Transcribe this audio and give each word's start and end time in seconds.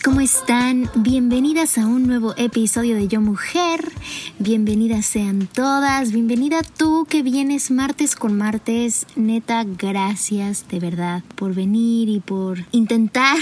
¿cómo 0.00 0.20
están? 0.20 0.88
Bienvenidas 0.94 1.76
a 1.76 1.86
un 1.86 2.06
nuevo 2.06 2.34
episodio 2.38 2.94
de 2.94 3.08
Yo 3.08 3.20
Mujer. 3.20 3.92
Bienvenidas 4.38 5.04
sean 5.04 5.46
todas. 5.52 6.12
Bienvenida 6.12 6.62
tú 6.62 7.04
que 7.10 7.22
vienes 7.22 7.70
martes 7.70 8.16
con 8.16 8.38
martes. 8.38 9.06
Neta, 9.16 9.64
gracias 9.64 10.66
de 10.68 10.80
verdad 10.80 11.22
por 11.34 11.54
venir 11.54 12.08
y 12.08 12.20
por 12.20 12.64
intentar 12.70 13.36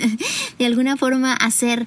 de 0.58 0.66
alguna 0.66 0.98
forma 0.98 1.32
hacer 1.32 1.86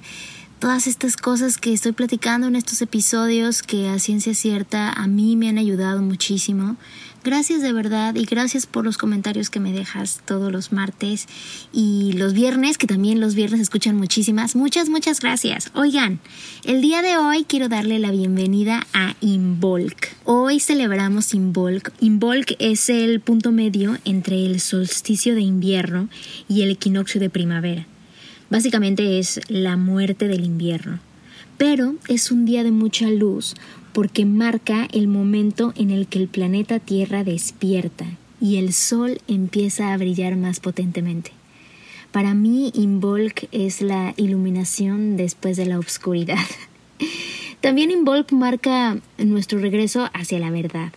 todas 0.60 0.88
estas 0.88 1.16
cosas 1.16 1.58
que 1.58 1.74
estoy 1.74 1.92
platicando 1.92 2.48
en 2.48 2.56
estos 2.56 2.82
episodios 2.82 3.62
que 3.62 3.90
a 3.90 4.00
ciencia 4.00 4.34
cierta 4.34 4.92
a 4.92 5.08
mí 5.08 5.36
me 5.36 5.50
han 5.50 5.58
ayudado 5.58 6.02
muchísimo. 6.02 6.78
Gracias 7.22 7.62
de 7.62 7.74
verdad 7.74 8.16
y 8.16 8.24
gracias 8.24 8.66
por 8.66 8.86
los 8.86 8.98
comentarios 8.98 9.50
que 9.50 9.60
me 9.60 9.74
dejas 9.74 10.22
todos 10.26 10.54
los 10.54 10.72
martes 10.72 11.28
y 11.74 12.14
los 12.14 12.32
viernes, 12.32 12.78
que 12.78 12.88
también 12.88 13.20
los 13.20 13.36
viernes 13.36 13.60
escuchan 13.60 13.98
muchísimas. 13.98 14.56
Muchas, 14.56 14.88
muchas 14.88 15.20
gracias. 15.20 15.70
Oigan, 15.74 16.22
el 16.64 16.82
día 16.82 17.02
de 17.02 17.18
hoy 17.18 17.44
quiero 17.44 17.68
darle 17.68 18.00
la 18.00 18.12
bienvenida 18.12 18.88
a 18.94 19.16
Involk. 19.20 20.16
Hoy 20.24 20.62
celebramos 20.62 21.34
Involk. 21.34 21.92
Involk 22.00 22.56
es 22.58 22.90
el 22.90 23.20
punto 23.20 23.52
medio 23.52 23.98
entre 24.06 24.46
el 24.46 24.62
solsticio 24.62 25.36
de 25.36 25.42
invierno 25.42 26.08
y 26.48 26.62
el 26.62 26.72
equinoccio 26.72 27.20
de 27.20 27.30
primavera. 27.30 27.86
Básicamente 28.50 29.20
es 29.20 29.42
la 29.50 29.76
muerte 29.76 30.30
del 30.30 30.46
invierno. 30.46 31.00
Pero 31.58 31.96
es 32.08 32.32
un 32.32 32.46
día 32.46 32.64
de 32.64 32.72
mucha 32.72 33.10
luz 33.10 33.56
porque 33.94 34.26
marca 34.26 34.88
el 34.92 35.08
momento 35.08 35.74
en 35.76 35.92
el 35.92 36.08
que 36.08 36.20
el 36.20 36.28
planeta 36.28 36.80
Tierra 36.80 37.24
despierta 37.24 38.06
y 38.42 38.58
el 38.58 38.74
Sol 38.74 39.20
empieza 39.28 39.94
a 39.94 39.98
brillar 39.98 40.36
más 40.36 40.60
potentemente. 40.60 41.32
Para 42.12 42.34
mí, 42.34 42.72
Involk 42.74 43.48
es 43.52 43.82
la 43.82 44.14
iluminación 44.18 45.16
después 45.16 45.58
de 45.58 45.68
la 45.68 45.78
oscuridad. 45.78 46.38
También 47.62 47.92
Involk 47.92 48.32
marca 48.32 48.98
nuestro 49.18 49.60
regreso 49.60 50.10
hacia 50.14 50.40
la 50.40 50.50
verdad. 50.50 50.92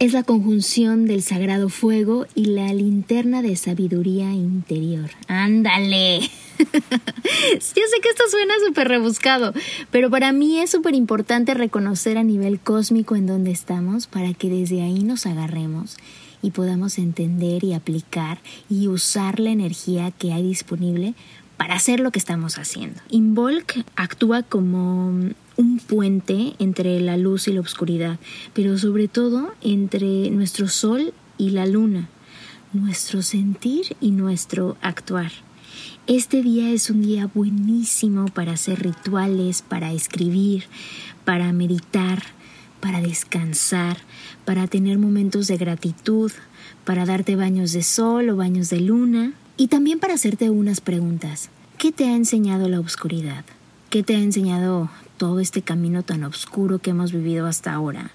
Es 0.00 0.12
la 0.12 0.22
conjunción 0.22 1.06
del 1.06 1.22
sagrado 1.22 1.68
fuego 1.68 2.28
y 2.36 2.44
la 2.44 2.72
linterna 2.72 3.42
de 3.42 3.56
sabiduría 3.56 4.32
interior. 4.32 5.10
¡Ándale! 5.26 6.20
Yo 6.60 6.68
sé 7.58 8.00
que 8.00 8.08
esto 8.08 8.22
suena 8.30 8.54
súper 8.64 8.86
rebuscado, 8.86 9.52
pero 9.90 10.08
para 10.08 10.30
mí 10.30 10.60
es 10.60 10.70
súper 10.70 10.94
importante 10.94 11.52
reconocer 11.54 12.16
a 12.16 12.22
nivel 12.22 12.60
cósmico 12.60 13.16
en 13.16 13.26
dónde 13.26 13.50
estamos 13.50 14.06
para 14.06 14.34
que 14.34 14.48
desde 14.48 14.82
ahí 14.82 15.02
nos 15.02 15.26
agarremos 15.26 15.96
y 16.42 16.52
podamos 16.52 16.98
entender 16.98 17.64
y 17.64 17.72
aplicar 17.72 18.38
y 18.70 18.86
usar 18.86 19.40
la 19.40 19.50
energía 19.50 20.12
que 20.12 20.32
hay 20.32 20.44
disponible 20.44 21.14
para 21.56 21.74
hacer 21.74 21.98
lo 21.98 22.12
que 22.12 22.20
estamos 22.20 22.56
haciendo. 22.56 23.00
Involk 23.10 23.84
actúa 23.96 24.44
como 24.44 25.12
un 25.58 25.80
puente 25.80 26.54
entre 26.60 26.98
la 27.00 27.16
luz 27.16 27.48
y 27.48 27.52
la 27.52 27.60
oscuridad, 27.60 28.18
pero 28.54 28.78
sobre 28.78 29.08
todo 29.08 29.52
entre 29.60 30.30
nuestro 30.30 30.68
sol 30.68 31.12
y 31.36 31.50
la 31.50 31.66
luna, 31.66 32.08
nuestro 32.72 33.22
sentir 33.22 33.96
y 34.00 34.12
nuestro 34.12 34.76
actuar. 34.80 35.32
Este 36.06 36.42
día 36.42 36.70
es 36.70 36.88
un 36.90 37.02
día 37.02 37.28
buenísimo 37.34 38.26
para 38.26 38.52
hacer 38.52 38.82
rituales, 38.82 39.62
para 39.62 39.92
escribir, 39.92 40.64
para 41.24 41.52
meditar, 41.52 42.22
para 42.80 43.00
descansar, 43.00 43.98
para 44.44 44.68
tener 44.68 44.96
momentos 44.98 45.48
de 45.48 45.56
gratitud, 45.56 46.30
para 46.84 47.04
darte 47.04 47.34
baños 47.34 47.72
de 47.72 47.82
sol 47.82 48.30
o 48.30 48.36
baños 48.36 48.70
de 48.70 48.80
luna 48.80 49.32
y 49.56 49.66
también 49.66 49.98
para 49.98 50.14
hacerte 50.14 50.50
unas 50.50 50.80
preguntas. 50.80 51.50
¿Qué 51.78 51.90
te 51.90 52.04
ha 52.04 52.14
enseñado 52.14 52.68
la 52.68 52.80
oscuridad? 52.80 53.44
¿Qué 53.90 54.02
te 54.02 54.16
ha 54.16 54.18
enseñado 54.18 54.90
todo 55.16 55.40
este 55.40 55.62
camino 55.62 56.02
tan 56.02 56.22
oscuro 56.22 56.78
que 56.78 56.90
hemos 56.90 57.10
vivido 57.10 57.46
hasta 57.46 57.72
ahora? 57.72 58.10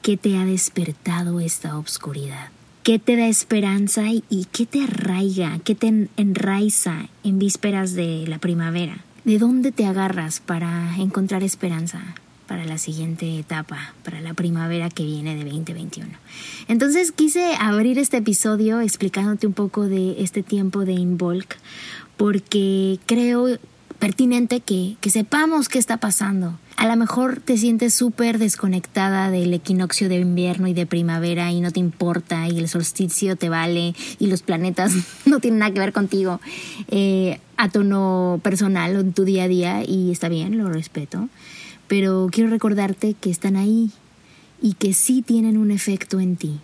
¿Qué 0.00 0.16
te 0.16 0.38
ha 0.38 0.46
despertado 0.46 1.40
esta 1.40 1.76
oscuridad? 1.76 2.48
¿Qué 2.82 2.98
te 2.98 3.16
da 3.16 3.26
esperanza 3.26 4.04
y, 4.08 4.46
qué 4.50 4.64
te 4.64 4.82
arraiga, 4.84 5.58
qué 5.62 5.74
te 5.74 6.08
enraiza 6.16 7.10
en 7.22 7.38
vísperas 7.38 7.92
de 7.92 8.24
la 8.26 8.38
primavera? 8.38 9.04
¿De 9.26 9.38
dónde 9.38 9.72
te 9.72 9.84
agarras 9.84 10.40
para 10.40 10.96
encontrar 10.96 11.42
esperanza 11.42 12.02
para 12.46 12.64
la 12.64 12.78
siguiente 12.78 13.38
etapa, 13.38 13.92
para 14.02 14.22
la 14.22 14.32
primavera 14.32 14.88
que 14.88 15.04
viene 15.04 15.36
de 15.36 15.44
2021? 15.44 16.08
Entonces 16.68 17.12
quise 17.12 17.56
abrir 17.60 17.98
este 17.98 18.16
episodio 18.16 18.80
explicándote 18.80 19.46
un 19.46 19.52
poco 19.52 19.86
de 19.86 20.22
este 20.22 20.42
tiempo 20.42 20.86
de 20.86 20.94
Involk, 20.94 21.58
porque 22.16 22.98
creo 23.04 23.58
pertinente 24.02 24.58
que, 24.58 24.96
que 25.00 25.10
sepamos 25.10 25.68
qué 25.68 25.78
está 25.78 25.98
pasando. 25.98 26.58
A 26.76 26.88
lo 26.88 26.96
mejor 26.96 27.38
te 27.38 27.56
sientes 27.56 27.94
súper 27.94 28.38
desconectada 28.38 29.30
del 29.30 29.54
equinoccio 29.54 30.08
de 30.08 30.16
invierno 30.16 30.66
y 30.66 30.74
de 30.74 30.86
primavera 30.86 31.52
y 31.52 31.60
no 31.60 31.70
te 31.70 31.78
importa 31.78 32.48
y 32.48 32.58
el 32.58 32.68
solsticio 32.68 33.36
te 33.36 33.48
vale 33.48 33.94
y 34.18 34.26
los 34.26 34.42
planetas 34.42 34.92
no 35.24 35.38
tienen 35.38 35.60
nada 35.60 35.72
que 35.72 35.78
ver 35.78 35.92
contigo 35.92 36.40
eh, 36.88 37.38
a 37.56 37.68
tono 37.68 38.40
personal 38.42 38.96
en 38.96 39.12
tu 39.12 39.22
día 39.22 39.44
a 39.44 39.48
día 39.48 39.84
y 39.86 40.10
está 40.10 40.28
bien, 40.28 40.58
lo 40.58 40.68
respeto. 40.68 41.28
Pero 41.86 42.28
quiero 42.32 42.50
recordarte 42.50 43.14
que 43.14 43.30
están 43.30 43.54
ahí 43.54 43.92
y 44.60 44.72
que 44.74 44.94
sí 44.94 45.22
tienen 45.22 45.56
un 45.56 45.70
efecto 45.70 46.18
en 46.18 46.34
ti. 46.34 46.58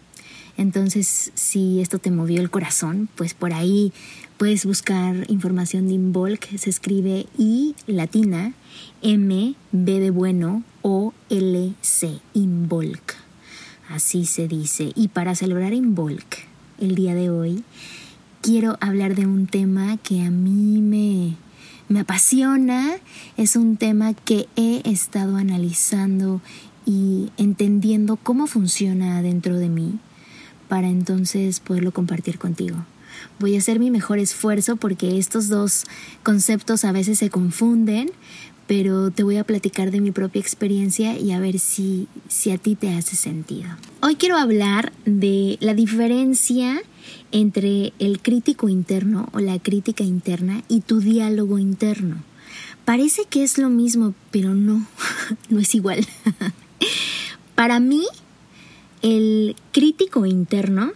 Entonces, 0.57 1.31
si 1.35 1.81
esto 1.81 2.01
te 2.01 2.11
movió 2.11 2.41
el 2.41 2.51
corazón, 2.51 3.09
pues 3.15 3.33
por 3.33 3.53
ahí 3.53 3.93
puedes 4.39 4.65
buscar 4.65 5.29
información 5.29 5.89
de 5.89 5.95
Involk. 5.95 6.57
Se 6.57 6.71
escribe 6.71 7.27
I 7.37 7.75
latina 7.87 8.55
M 9.03 9.55
B 9.73 10.01
de 10.01 10.11
bueno 10.11 10.63
O 10.81 11.13
L 11.29 11.75
C 11.83 12.21
Involk. 12.35 13.17
Así 13.91 14.25
se 14.27 14.47
dice. 14.47 14.93
Y 14.95 15.09
para 15.09 15.35
celebrar 15.35 15.75
Involk 15.75 16.39
el 16.81 16.95
día 16.95 17.17
de 17.17 17.31
hoy, 17.31 17.65
quiero 18.41 18.79
hablar 18.81 19.17
de 19.17 19.27
un 19.27 19.49
tema 19.49 19.97
que 19.97 20.23
a 20.23 20.31
mí 20.31 20.81
me, 20.81 21.35
me 21.89 22.01
apasiona. 22.01 22.95
Es 23.37 23.57
un 23.57 23.77
tema 23.77 24.15
que 24.15 24.47
he 24.55 24.89
estado 24.89 25.37
analizando 25.37 26.41
y 26.87 27.31
entendiendo 27.39 28.17
cómo 28.17 28.47
funciona 28.47 29.21
dentro 29.21 29.59
de 29.59 29.69
mí 29.69 29.99
para 30.69 30.89
entonces 30.89 31.59
poderlo 31.59 31.93
compartir 31.93 32.39
contigo. 32.39 32.85
Voy 33.39 33.55
a 33.55 33.59
hacer 33.59 33.79
mi 33.79 33.91
mejor 33.91 34.19
esfuerzo 34.19 34.77
porque 34.77 35.19
estos 35.19 35.49
dos 35.49 35.85
conceptos 36.23 36.85
a 36.85 36.93
veces 36.93 37.19
se 37.19 37.31
confunden, 37.31 38.11
pero 38.67 39.11
te 39.11 39.23
voy 39.23 39.37
a 39.37 39.45
platicar 39.45 39.91
de 39.91 40.01
mi 40.01 40.11
propia 40.11 40.41
experiencia 40.41 41.17
y 41.17 41.33
a 41.33 41.39
ver 41.39 41.59
si, 41.59 42.09
si 42.29 42.51
a 42.51 42.59
ti 42.59 42.75
te 42.75 42.95
hace 42.95 43.17
sentido. 43.17 43.69
Hoy 44.03 44.17
quiero 44.17 44.37
hablar 44.37 44.93
de 45.07 45.57
la 45.61 45.75
diferencia 45.75 46.83
entre 47.33 47.93
el 47.99 48.21
crítico 48.21 48.69
interno 48.69 49.29
o 49.33 49.39
la 49.39 49.59
crítica 49.59 50.03
interna 50.03 50.63
y 50.69 50.81
tu 50.81 51.01
diálogo 51.01 51.59
interno. 51.59 52.17
Parece 52.85 53.25
que 53.25 53.45
es 53.45 53.57
lo 53.57 53.69
mismo, 53.69 54.15
pero 54.31 54.55
no, 54.55 54.87
no 55.49 55.61
es 55.61 55.75
igual. 55.75 56.07
Para 57.55 57.81
mí, 57.81 58.05
el 59.03 59.55
crítico 59.73 60.27
interno 60.27 60.93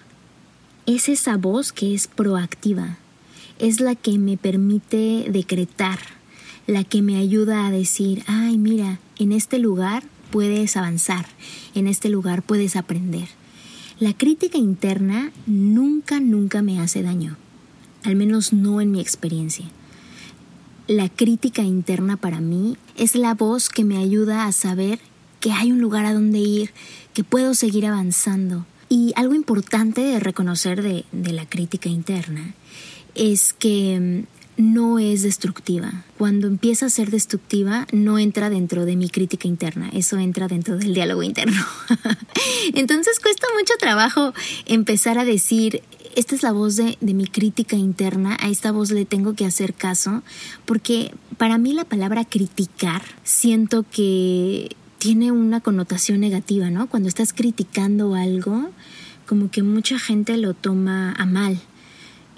es 0.86 1.08
esa 1.08 1.36
voz 1.36 1.72
que 1.72 1.94
es 1.94 2.08
proactiva, 2.08 2.98
es 3.58 3.80
la 3.80 3.94
que 3.94 4.18
me 4.18 4.36
permite 4.36 5.26
decretar, 5.30 5.98
la 6.66 6.84
que 6.84 7.02
me 7.02 7.16
ayuda 7.16 7.66
a 7.66 7.70
decir, 7.70 8.24
ay, 8.26 8.58
mira, 8.58 8.98
en 9.18 9.32
este 9.32 9.58
lugar 9.58 10.02
puedes 10.30 10.76
avanzar, 10.76 11.26
en 11.74 11.86
este 11.86 12.08
lugar 12.08 12.42
puedes 12.42 12.76
aprender. 12.76 13.28
La 14.00 14.12
crítica 14.12 14.58
interna 14.58 15.30
nunca, 15.46 16.18
nunca 16.18 16.62
me 16.62 16.80
hace 16.80 17.02
daño, 17.02 17.36
al 18.02 18.16
menos 18.16 18.52
no 18.52 18.80
en 18.80 18.90
mi 18.90 19.00
experiencia. 19.00 19.66
La 20.88 21.08
crítica 21.08 21.62
interna 21.62 22.16
para 22.16 22.40
mí 22.40 22.76
es 22.96 23.14
la 23.14 23.34
voz 23.34 23.68
que 23.68 23.84
me 23.84 23.98
ayuda 23.98 24.46
a 24.46 24.52
saber 24.52 24.98
que 25.38 25.52
hay 25.52 25.70
un 25.70 25.80
lugar 25.80 26.06
a 26.06 26.12
donde 26.12 26.38
ir, 26.38 26.70
que 27.14 27.22
puedo 27.22 27.54
seguir 27.54 27.86
avanzando. 27.86 28.66
Y 28.92 29.14
algo 29.16 29.34
importante 29.34 30.02
de 30.02 30.20
reconocer 30.20 30.82
de, 30.82 31.06
de 31.12 31.32
la 31.32 31.48
crítica 31.48 31.88
interna 31.88 32.54
es 33.14 33.54
que 33.54 34.26
no 34.58 34.98
es 34.98 35.22
destructiva. 35.22 36.04
Cuando 36.18 36.46
empieza 36.46 36.84
a 36.84 36.90
ser 36.90 37.10
destructiva, 37.10 37.86
no 37.90 38.18
entra 38.18 38.50
dentro 38.50 38.84
de 38.84 38.96
mi 38.96 39.08
crítica 39.08 39.48
interna, 39.48 39.88
eso 39.94 40.18
entra 40.18 40.46
dentro 40.46 40.76
del 40.76 40.92
diálogo 40.92 41.22
interno. 41.22 41.64
Entonces 42.74 43.18
cuesta 43.18 43.46
mucho 43.58 43.72
trabajo 43.80 44.34
empezar 44.66 45.18
a 45.18 45.24
decir, 45.24 45.82
esta 46.14 46.34
es 46.34 46.42
la 46.42 46.52
voz 46.52 46.76
de, 46.76 46.98
de, 47.00 47.14
mi 47.14 47.26
crítica 47.26 47.76
interna, 47.76 48.36
a 48.40 48.50
esta 48.50 48.72
voz 48.72 48.90
le 48.90 49.06
tengo 49.06 49.32
que 49.32 49.46
hacer 49.46 49.72
caso, 49.72 50.22
porque 50.66 51.14
para 51.38 51.56
mí 51.56 51.72
la 51.72 51.86
palabra 51.86 52.26
criticar 52.26 53.00
siento 53.24 53.86
que 53.90 54.76
tiene 55.02 55.32
una 55.32 55.60
connotación 55.60 56.20
negativa, 56.20 56.70
¿no? 56.70 56.86
Cuando 56.86 57.08
estás 57.08 57.32
criticando 57.32 58.14
algo, 58.14 58.70
como 59.26 59.50
que 59.50 59.64
mucha 59.64 59.98
gente 59.98 60.36
lo 60.36 60.54
toma 60.54 61.12
a 61.18 61.26
mal. 61.26 61.58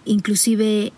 Inclusive 0.06 0.90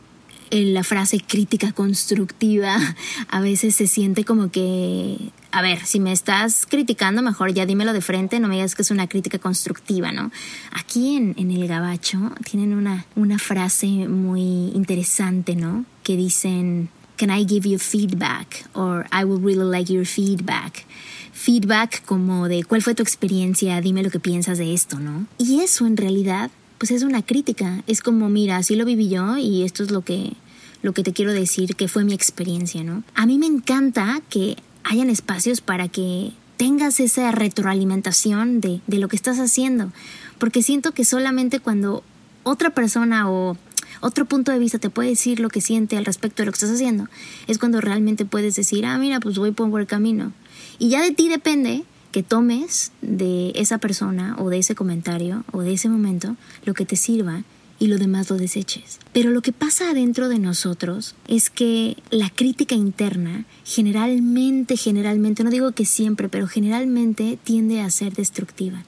la 0.52 0.84
frase 0.84 1.18
crítica 1.18 1.72
constructiva 1.72 2.78
a 3.28 3.40
veces 3.40 3.74
se 3.74 3.88
siente 3.88 4.24
como 4.24 4.52
que, 4.52 5.32
a 5.50 5.60
ver, 5.60 5.84
si 5.84 5.98
me 5.98 6.12
estás 6.12 6.66
criticando, 6.66 7.20
mejor 7.20 7.52
ya 7.52 7.66
dímelo 7.66 7.92
de 7.92 8.00
frente, 8.00 8.38
no 8.38 8.46
me 8.46 8.54
digas 8.54 8.76
que 8.76 8.82
es 8.82 8.92
una 8.92 9.08
crítica 9.08 9.40
constructiva, 9.40 10.12
¿no? 10.12 10.30
Aquí 10.70 11.16
en, 11.16 11.34
en 11.36 11.50
el 11.50 11.66
Gabacho 11.66 12.30
tienen 12.48 12.74
una, 12.74 13.06
una 13.16 13.40
frase 13.40 14.06
muy 14.06 14.70
interesante, 14.72 15.56
¿no? 15.56 15.84
Que 16.04 16.16
dicen, 16.16 16.90
Can 17.16 17.30
I 17.30 17.44
give 17.44 17.68
you 17.68 17.78
feedback? 17.78 18.64
Or 18.74 19.06
I 19.10 19.24
would 19.24 19.44
really 19.44 19.64
like 19.64 19.92
your 19.92 20.04
feedback. 20.04 20.84
Feedback 21.32 22.04
como 22.04 22.48
de 22.48 22.64
cuál 22.64 22.82
fue 22.82 22.94
tu 22.94 23.02
experiencia, 23.02 23.80
dime 23.80 24.02
lo 24.02 24.10
que 24.10 24.20
piensas 24.20 24.58
de 24.58 24.74
esto, 24.74 24.98
¿no? 24.98 25.26
Y 25.38 25.60
eso 25.60 25.86
en 25.86 25.96
realidad 25.96 26.50
pues 26.78 26.90
es 26.90 27.02
una 27.02 27.22
crítica. 27.22 27.82
Es 27.86 28.00
como, 28.00 28.28
mira, 28.28 28.56
así 28.56 28.76
lo 28.76 28.84
viví 28.84 29.08
yo 29.08 29.36
y 29.36 29.62
esto 29.62 29.82
es 29.82 29.90
lo 29.90 30.02
que, 30.02 30.34
lo 30.82 30.92
que 30.92 31.02
te 31.02 31.12
quiero 31.12 31.32
decir 31.32 31.74
que 31.74 31.88
fue 31.88 32.04
mi 32.04 32.14
experiencia, 32.14 32.84
¿no? 32.84 33.02
A 33.14 33.26
mí 33.26 33.38
me 33.38 33.46
encanta 33.46 34.20
que 34.28 34.56
hayan 34.84 35.10
espacios 35.10 35.60
para 35.60 35.88
que 35.88 36.32
tengas 36.56 37.00
esa 37.00 37.32
retroalimentación 37.32 38.60
de, 38.60 38.80
de 38.86 38.98
lo 38.98 39.08
que 39.08 39.16
estás 39.16 39.38
haciendo, 39.38 39.92
porque 40.38 40.62
siento 40.62 40.92
que 40.92 41.04
solamente 41.04 41.60
cuando 41.60 42.02
otra 42.44 42.70
persona 42.70 43.30
o 43.30 43.56
otro 44.00 44.24
punto 44.24 44.52
de 44.52 44.58
vista 44.58 44.78
te 44.78 44.90
puede 44.90 45.10
decir 45.10 45.40
lo 45.40 45.48
que 45.48 45.60
siente 45.60 45.96
al 45.96 46.04
respecto 46.04 46.42
de 46.42 46.46
lo 46.46 46.52
que 46.52 46.56
estás 46.56 46.70
haciendo, 46.70 47.08
es 47.46 47.58
cuando 47.58 47.80
realmente 47.80 48.24
puedes 48.24 48.56
decir, 48.56 48.86
ah, 48.86 48.98
mira, 48.98 49.20
pues 49.20 49.38
voy 49.38 49.52
por 49.52 49.68
buen 49.68 49.86
camino. 49.86 50.32
Y 50.78 50.88
ya 50.88 51.02
de 51.02 51.12
ti 51.12 51.28
depende 51.28 51.84
que 52.12 52.22
tomes 52.22 52.92
de 53.02 53.52
esa 53.56 53.78
persona 53.78 54.36
o 54.38 54.48
de 54.48 54.58
ese 54.58 54.74
comentario 54.74 55.44
o 55.52 55.60
de 55.60 55.74
ese 55.74 55.88
momento 55.88 56.36
lo 56.64 56.74
que 56.74 56.86
te 56.86 56.96
sirva 56.96 57.44
y 57.78 57.88
lo 57.88 57.98
demás 57.98 58.30
lo 58.30 58.36
deseches. 58.36 58.98
Pero 59.12 59.30
lo 59.30 59.42
que 59.42 59.52
pasa 59.52 59.90
adentro 59.90 60.28
de 60.28 60.38
nosotros 60.38 61.14
es 61.28 61.50
que 61.50 61.96
la 62.10 62.30
crítica 62.30 62.74
interna 62.74 63.44
generalmente, 63.64 64.76
generalmente, 64.76 65.44
no 65.44 65.50
digo 65.50 65.72
que 65.72 65.84
siempre, 65.84 66.28
pero 66.28 66.46
generalmente 66.46 67.38
tiende 67.44 67.80
a 67.80 67.90
ser 67.90 68.14
destructiva. 68.14 68.84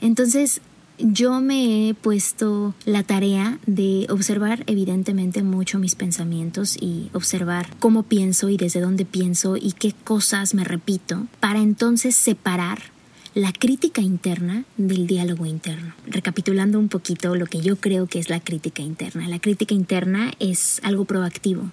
Entonces, 0.00 0.60
yo 0.98 1.40
me 1.40 1.88
he 1.88 1.94
puesto 1.94 2.74
la 2.84 3.02
tarea 3.02 3.58
de 3.66 4.06
observar 4.10 4.62
evidentemente 4.66 5.42
mucho 5.42 5.78
mis 5.78 5.94
pensamientos 5.94 6.76
y 6.80 7.10
observar 7.12 7.68
cómo 7.80 8.04
pienso 8.04 8.48
y 8.48 8.56
desde 8.56 8.80
dónde 8.80 9.04
pienso 9.04 9.56
y 9.56 9.72
qué 9.72 9.92
cosas 10.04 10.54
me 10.54 10.64
repito 10.64 11.26
para 11.40 11.60
entonces 11.60 12.14
separar 12.14 12.94
la 13.34 13.52
crítica 13.52 14.00
interna 14.00 14.64
del 14.76 15.08
diálogo 15.08 15.44
interno. 15.46 15.92
Recapitulando 16.06 16.78
un 16.78 16.88
poquito 16.88 17.34
lo 17.34 17.46
que 17.46 17.60
yo 17.60 17.76
creo 17.76 18.06
que 18.06 18.20
es 18.20 18.30
la 18.30 18.38
crítica 18.38 18.82
interna. 18.82 19.28
La 19.28 19.40
crítica 19.40 19.74
interna 19.74 20.32
es 20.38 20.80
algo 20.84 21.04
proactivo. 21.04 21.70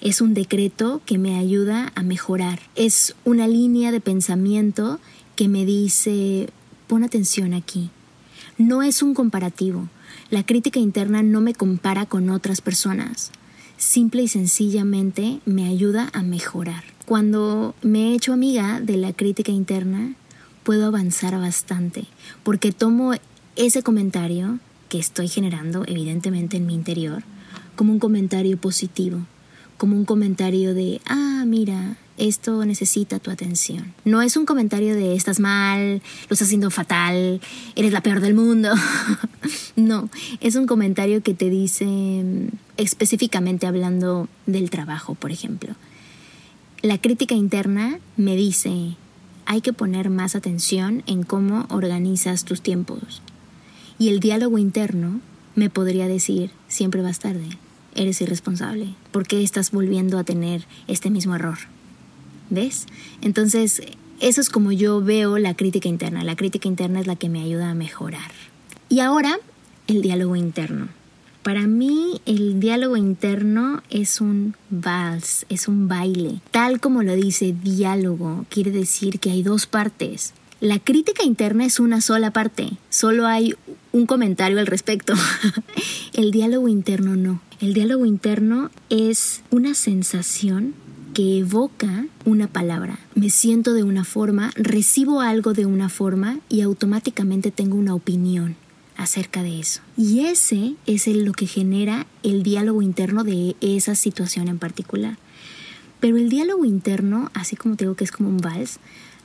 Es 0.00 0.20
un 0.20 0.34
decreto 0.34 1.02
que 1.04 1.18
me 1.18 1.36
ayuda 1.36 1.90
a 1.96 2.04
mejorar. 2.04 2.60
Es 2.76 3.16
una 3.24 3.48
línea 3.48 3.90
de 3.90 4.00
pensamiento 4.00 5.00
que 5.34 5.48
me 5.48 5.64
dice, 5.64 6.48
pon 6.86 7.02
atención 7.02 7.54
aquí, 7.54 7.90
no 8.60 8.82
es 8.82 9.02
un 9.02 9.14
comparativo. 9.14 9.88
La 10.28 10.44
crítica 10.44 10.78
interna 10.78 11.22
no 11.22 11.40
me 11.40 11.54
compara 11.54 12.04
con 12.04 12.28
otras 12.28 12.60
personas. 12.60 13.30
Simple 13.78 14.24
y 14.24 14.28
sencillamente 14.28 15.40
me 15.46 15.66
ayuda 15.66 16.10
a 16.12 16.22
mejorar. 16.22 16.84
Cuando 17.06 17.74
me 17.80 18.10
he 18.10 18.14
hecho 18.14 18.34
amiga 18.34 18.78
de 18.80 18.98
la 18.98 19.14
crítica 19.14 19.50
interna, 19.50 20.14
puedo 20.62 20.86
avanzar 20.86 21.38
bastante, 21.38 22.04
porque 22.42 22.70
tomo 22.70 23.14
ese 23.56 23.82
comentario 23.82 24.58
que 24.90 24.98
estoy 24.98 25.28
generando 25.28 25.84
evidentemente 25.86 26.58
en 26.58 26.66
mi 26.66 26.74
interior 26.74 27.22
como 27.76 27.94
un 27.94 27.98
comentario 27.98 28.58
positivo, 28.58 29.20
como 29.78 29.96
un 29.96 30.04
comentario 30.04 30.74
de, 30.74 31.00
ah, 31.06 31.44
mira, 31.46 31.96
esto 32.20 32.64
necesita 32.64 33.18
tu 33.18 33.30
atención. 33.30 33.94
No 34.04 34.20
es 34.20 34.36
un 34.36 34.44
comentario 34.44 34.94
de 34.94 35.16
estás 35.16 35.40
mal, 35.40 35.94
lo 35.94 36.34
estás 36.34 36.42
haciendo 36.42 36.70
fatal, 36.70 37.40
eres 37.76 37.92
la 37.92 38.02
peor 38.02 38.20
del 38.20 38.34
mundo. 38.34 38.72
no, 39.76 40.10
es 40.40 40.54
un 40.54 40.66
comentario 40.66 41.22
que 41.22 41.34
te 41.34 41.48
dice 41.48 41.86
mm, 41.86 42.48
específicamente 42.76 43.66
hablando 43.66 44.28
del 44.46 44.68
trabajo, 44.68 45.14
por 45.14 45.32
ejemplo. 45.32 45.74
La 46.82 46.98
crítica 46.98 47.34
interna 47.34 47.98
me 48.16 48.36
dice, 48.36 48.96
hay 49.46 49.62
que 49.62 49.72
poner 49.72 50.10
más 50.10 50.36
atención 50.36 51.02
en 51.06 51.22
cómo 51.22 51.66
organizas 51.70 52.44
tus 52.44 52.60
tiempos. 52.60 53.22
Y 53.98 54.10
el 54.10 54.20
diálogo 54.20 54.58
interno 54.58 55.20
me 55.54 55.70
podría 55.70 56.06
decir, 56.06 56.50
siempre 56.68 57.02
vas 57.02 57.18
tarde, 57.18 57.58
eres 57.94 58.20
irresponsable, 58.20 58.94
¿por 59.10 59.26
qué 59.26 59.42
estás 59.42 59.72
volviendo 59.72 60.18
a 60.18 60.24
tener 60.24 60.66
este 60.86 61.10
mismo 61.10 61.34
error? 61.34 61.58
¿Ves? 62.50 62.86
Entonces, 63.22 63.82
eso 64.20 64.40
es 64.40 64.50
como 64.50 64.72
yo 64.72 65.00
veo 65.00 65.38
la 65.38 65.54
crítica 65.54 65.88
interna. 65.88 66.22
La 66.24 66.36
crítica 66.36 66.68
interna 66.68 67.00
es 67.00 67.06
la 67.06 67.16
que 67.16 67.28
me 67.28 67.40
ayuda 67.40 67.70
a 67.70 67.74
mejorar. 67.74 68.30
Y 68.88 69.00
ahora, 69.00 69.38
el 69.86 70.02
diálogo 70.02 70.36
interno. 70.36 70.88
Para 71.42 71.66
mí 71.66 72.20
el 72.26 72.60
diálogo 72.60 72.98
interno 72.98 73.82
es 73.88 74.20
un 74.20 74.54
vals, 74.68 75.46
es 75.48 75.68
un 75.68 75.88
baile. 75.88 76.40
Tal 76.50 76.80
como 76.80 77.02
lo 77.02 77.14
dice 77.14 77.54
diálogo, 77.62 78.44
quiere 78.50 78.70
decir 78.70 79.20
que 79.20 79.30
hay 79.30 79.42
dos 79.42 79.66
partes. 79.66 80.34
La 80.60 80.78
crítica 80.78 81.24
interna 81.24 81.64
es 81.64 81.80
una 81.80 82.02
sola 82.02 82.30
parte, 82.32 82.72
solo 82.90 83.26
hay 83.26 83.54
un 83.92 84.04
comentario 84.04 84.60
al 84.60 84.66
respecto. 84.66 85.14
el 86.12 86.30
diálogo 86.30 86.68
interno 86.68 87.16
no. 87.16 87.40
El 87.60 87.72
diálogo 87.72 88.04
interno 88.04 88.70
es 88.90 89.42
una 89.50 89.72
sensación 89.72 90.74
que 91.14 91.38
evoca 91.38 92.06
una 92.24 92.46
palabra. 92.46 92.98
Me 93.14 93.30
siento 93.30 93.74
de 93.74 93.82
una 93.82 94.04
forma, 94.04 94.52
recibo 94.54 95.20
algo 95.20 95.52
de 95.52 95.66
una 95.66 95.88
forma 95.88 96.40
y 96.48 96.60
automáticamente 96.62 97.50
tengo 97.50 97.76
una 97.76 97.94
opinión 97.94 98.56
acerca 98.96 99.42
de 99.42 99.60
eso. 99.60 99.80
Y 99.96 100.26
ese 100.26 100.74
es 100.86 101.06
lo 101.06 101.32
que 101.32 101.46
genera 101.46 102.06
el 102.22 102.42
diálogo 102.42 102.82
interno 102.82 103.24
de 103.24 103.56
esa 103.60 103.94
situación 103.94 104.48
en 104.48 104.58
particular. 104.58 105.18
Pero 106.00 106.16
el 106.16 106.28
diálogo 106.28 106.64
interno, 106.64 107.30
así 107.34 107.56
como 107.56 107.76
te 107.76 107.84
digo 107.84 107.94
que 107.94 108.04
es 108.04 108.12
como 108.12 108.28
un 108.28 108.38
vals, 108.38 108.78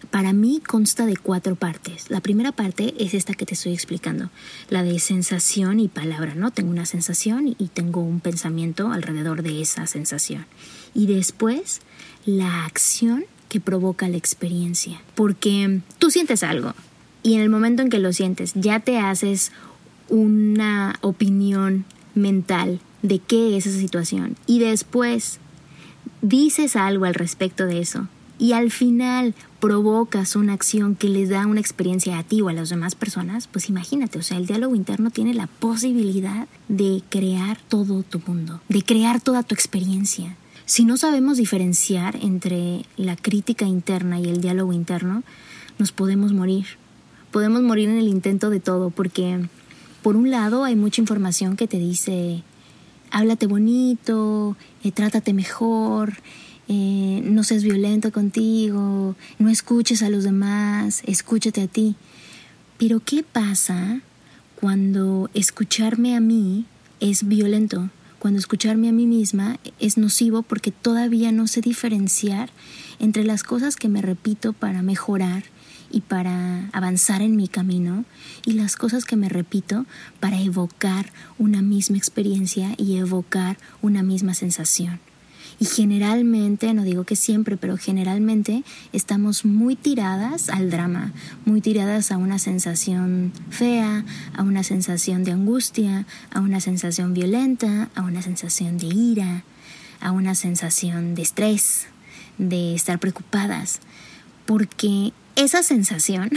para 0.10 0.34
mí 0.34 0.62
consta 0.66 1.06
de 1.06 1.18
cuatro 1.18 1.56
partes. 1.56 2.10
La 2.10 2.22
primera 2.22 2.52
parte 2.52 2.94
es 3.00 3.14
esta 3.14 3.34
que 3.34 3.46
te 3.46 3.54
estoy 3.54 3.74
explicando, 3.74 4.30
la 4.70 4.84
de 4.84 5.00
sensación 5.00 5.80
y 5.80 5.88
palabra, 5.88 6.36
¿no? 6.36 6.52
Tengo 6.52 6.72
una 6.72 6.86
sensación 6.86 7.56
y 7.58 7.68
tengo 7.68 8.02
un 8.02 8.20
pensamiento 8.20 8.92
alrededor 8.92 9.44
de 9.44 9.62
esa 9.62 9.88
sensación. 9.88 10.46
Y 10.94 11.08
después, 11.08 11.82
la 12.26 12.66
acción 12.66 13.26
que 13.50 13.60
provoca 13.60 14.08
la 14.10 14.18
experiencia. 14.18 15.02
Porque 15.16 15.82
tú 16.00 16.12
sientes 16.12 16.44
algo 16.44 16.74
y 17.24 17.36
en 17.36 17.42
el 17.42 17.50
momento 17.50 17.82
en 17.82 17.90
que 17.90 18.00
lo 18.00 18.14
sientes 18.14 18.54
ya 18.54 18.80
te 18.80 19.00
haces 19.00 19.52
una 20.10 20.96
opinión 21.02 21.86
mental 22.14 22.80
de 23.02 23.20
qué 23.20 23.58
es 23.58 23.66
esa 23.66 23.80
situación 23.80 24.36
y 24.46 24.60
después 24.60 25.40
dices 26.22 26.76
algo 26.76 27.06
al 27.06 27.14
respecto 27.14 27.66
de 27.66 27.80
eso 27.80 28.08
y 28.38 28.54
al 28.54 28.72
final 28.72 29.34
provocas 29.66 30.36
una 30.36 30.54
acción 30.54 30.96
que 30.96 31.10
les 31.10 31.30
da 31.30 31.48
una 31.48 31.60
experiencia 31.60 32.20
a 32.20 32.24
ti 32.24 32.40
o 32.40 32.50
a 32.50 32.54
las 32.54 32.70
demás 32.70 32.94
personas, 32.94 33.48
pues 33.48 33.68
imagínate, 33.68 34.20
o 34.20 34.22
sea, 34.22 34.38
el 34.38 34.46
diálogo 34.46 34.76
interno 34.76 35.10
tiene 35.10 35.34
la 35.34 35.48
posibilidad 35.48 36.48
de 36.68 37.02
crear 37.10 37.58
todo 37.68 38.04
tu 38.04 38.22
mundo, 38.28 38.62
de 38.70 38.84
crear 38.84 39.22
toda 39.22 39.42
tu 39.42 39.56
experiencia. 39.56 40.38
Si 40.68 40.86
no 40.86 40.98
sabemos 40.98 41.38
diferenciar 41.38 42.16
entre 42.18 42.86
la 42.96 43.16
crítica 43.16 43.66
interna 43.66 44.20
y 44.20 44.26
el 44.26 44.40
diálogo 44.40 44.72
interno, 44.72 45.24
nos 45.80 45.92
podemos 45.92 46.32
morir. 46.32 46.68
Podemos 47.32 47.64
morir 47.64 47.90
en 47.90 47.98
el 47.98 48.08
intento 48.08 48.52
de 48.52 48.60
todo 48.60 48.92
porque, 48.92 49.48
por 50.04 50.16
un 50.16 50.30
lado, 50.30 50.64
hay 50.64 50.76
mucha 50.76 51.02
información 51.02 51.56
que 51.56 51.68
te 51.68 51.80
dice, 51.80 52.44
háblate 53.10 53.48
bonito, 53.48 54.58
eh, 54.84 54.92
trátate 54.92 55.34
mejor, 55.34 56.18
eh, 56.68 57.22
no 57.24 57.44
seas 57.44 57.64
violento 57.64 58.12
contigo, 58.12 59.16
no 59.40 59.50
escuches 59.50 60.02
a 60.02 60.10
los 60.10 60.24
demás, 60.24 61.02
escúchate 61.06 61.62
a 61.62 61.68
ti. 61.68 61.96
Pero 62.78 63.00
¿qué 63.00 63.24
pasa 63.24 64.02
cuando 64.60 65.30
escucharme 65.34 66.16
a 66.16 66.20
mí 66.20 66.66
es 67.00 67.28
violento? 67.28 67.90
Cuando 68.20 68.40
escucharme 68.40 68.90
a 68.90 68.92
mí 68.92 69.06
misma 69.06 69.60
es 69.80 69.98
nocivo 69.98 70.42
porque 70.42 70.72
todavía 70.72 71.32
no 71.32 71.48
sé 71.48 71.62
diferenciar 71.62 72.50
entre 73.00 73.24
las 73.24 73.44
cosas 73.44 73.76
que 73.76 73.88
me 73.88 74.02
repito 74.02 74.54
para 74.54 74.82
mejorar 74.82 75.44
y 75.92 76.02
para 76.02 76.70
avanzar 76.74 77.22
en 77.22 77.36
mi 77.36 77.48
camino 77.48 78.06
y 78.46 78.54
las 78.54 78.76
cosas 78.76 79.06
que 79.06 79.16
me 79.16 79.30
repito 79.30 79.86
para 80.20 80.42
evocar 80.42 81.14
una 81.38 81.62
misma 81.62 81.98
experiencia 81.98 82.74
y 82.78 82.98
evocar 82.98 83.58
una 83.82 84.02
misma 84.02 84.34
sensación. 84.34 85.00
Y 85.60 85.66
generalmente, 85.66 86.74
no 86.74 86.84
digo 86.84 87.06
que 87.06 87.16
siempre, 87.16 87.56
pero 87.56 87.78
generalmente 87.78 88.64
estamos 88.92 89.46
muy 89.46 89.76
tiradas 89.76 90.50
al 90.50 90.70
drama, 90.70 91.14
muy 91.46 91.62
tiradas 91.62 92.12
a 92.12 92.18
una 92.18 92.40
sensación 92.40 93.32
fea, 93.50 94.04
a 94.36 94.44
una 94.44 94.64
sensación 94.64 95.24
de 95.24 95.32
angustia, 95.32 96.06
a 96.32 96.42
una 96.42 96.60
sensación 96.60 97.14
violenta, 97.14 97.90
a 97.96 98.02
una 98.02 98.22
sensación 98.22 98.78
de 98.78 98.88
ira, 98.88 99.44
a 100.02 100.12
una 100.12 100.36
sensación 100.36 101.16
de 101.16 101.22
estrés, 101.22 101.88
de 102.38 102.76
estar 102.76 103.00
preocupadas. 103.00 103.80
Porque 104.46 105.14
esa 105.38 105.64
sensación, 105.64 106.32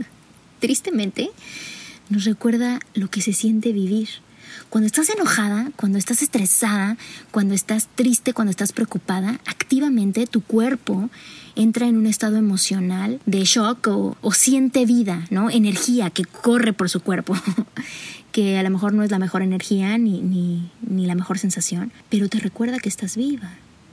tristemente, 0.60 1.30
nos 2.10 2.24
recuerda 2.24 2.78
lo 2.94 3.10
que 3.10 3.22
se 3.22 3.32
siente 3.32 3.72
vivir 3.72 4.08
cuando 4.70 4.86
estás 4.86 5.08
enojada, 5.10 5.70
cuando 5.76 5.98
estás 5.98 6.22
estresada, 6.22 6.96
cuando 7.30 7.54
estás 7.54 7.88
triste, 7.94 8.32
cuando 8.32 8.50
estás 8.50 8.72
preocupada, 8.72 9.40
activamente 9.46 10.26
tu 10.26 10.42
cuerpo 10.42 11.10
entra 11.54 11.86
en 11.86 11.96
un 11.96 12.06
estado 12.06 12.36
emocional 12.36 13.20
de 13.26 13.44
shock 13.44 13.88
o, 13.88 14.32
siente 14.32 14.86
vida, 14.86 15.26
¿no? 15.30 15.50
Energía 15.50 16.10
que 16.10 16.24
corre 16.24 16.72
por 16.72 16.88
su 16.88 17.00
cuerpo. 17.00 17.36
que 18.32 18.58
a 18.58 18.62
lo 18.62 18.70
mejor 18.70 18.94
no 18.94 19.02
es 19.02 19.10
la 19.10 19.18
mejor 19.18 19.42
energía 19.42 19.98
ni, 19.98 20.22
ni, 20.22 20.70
ni 20.80 21.04
la 21.06 21.14
mejor 21.14 21.38
sensación, 21.38 21.92
pero 22.08 22.30
te 22.30 22.38
recuerda 22.38 22.78
que 22.78 22.88
estás 22.88 23.16
viva. 23.16 23.50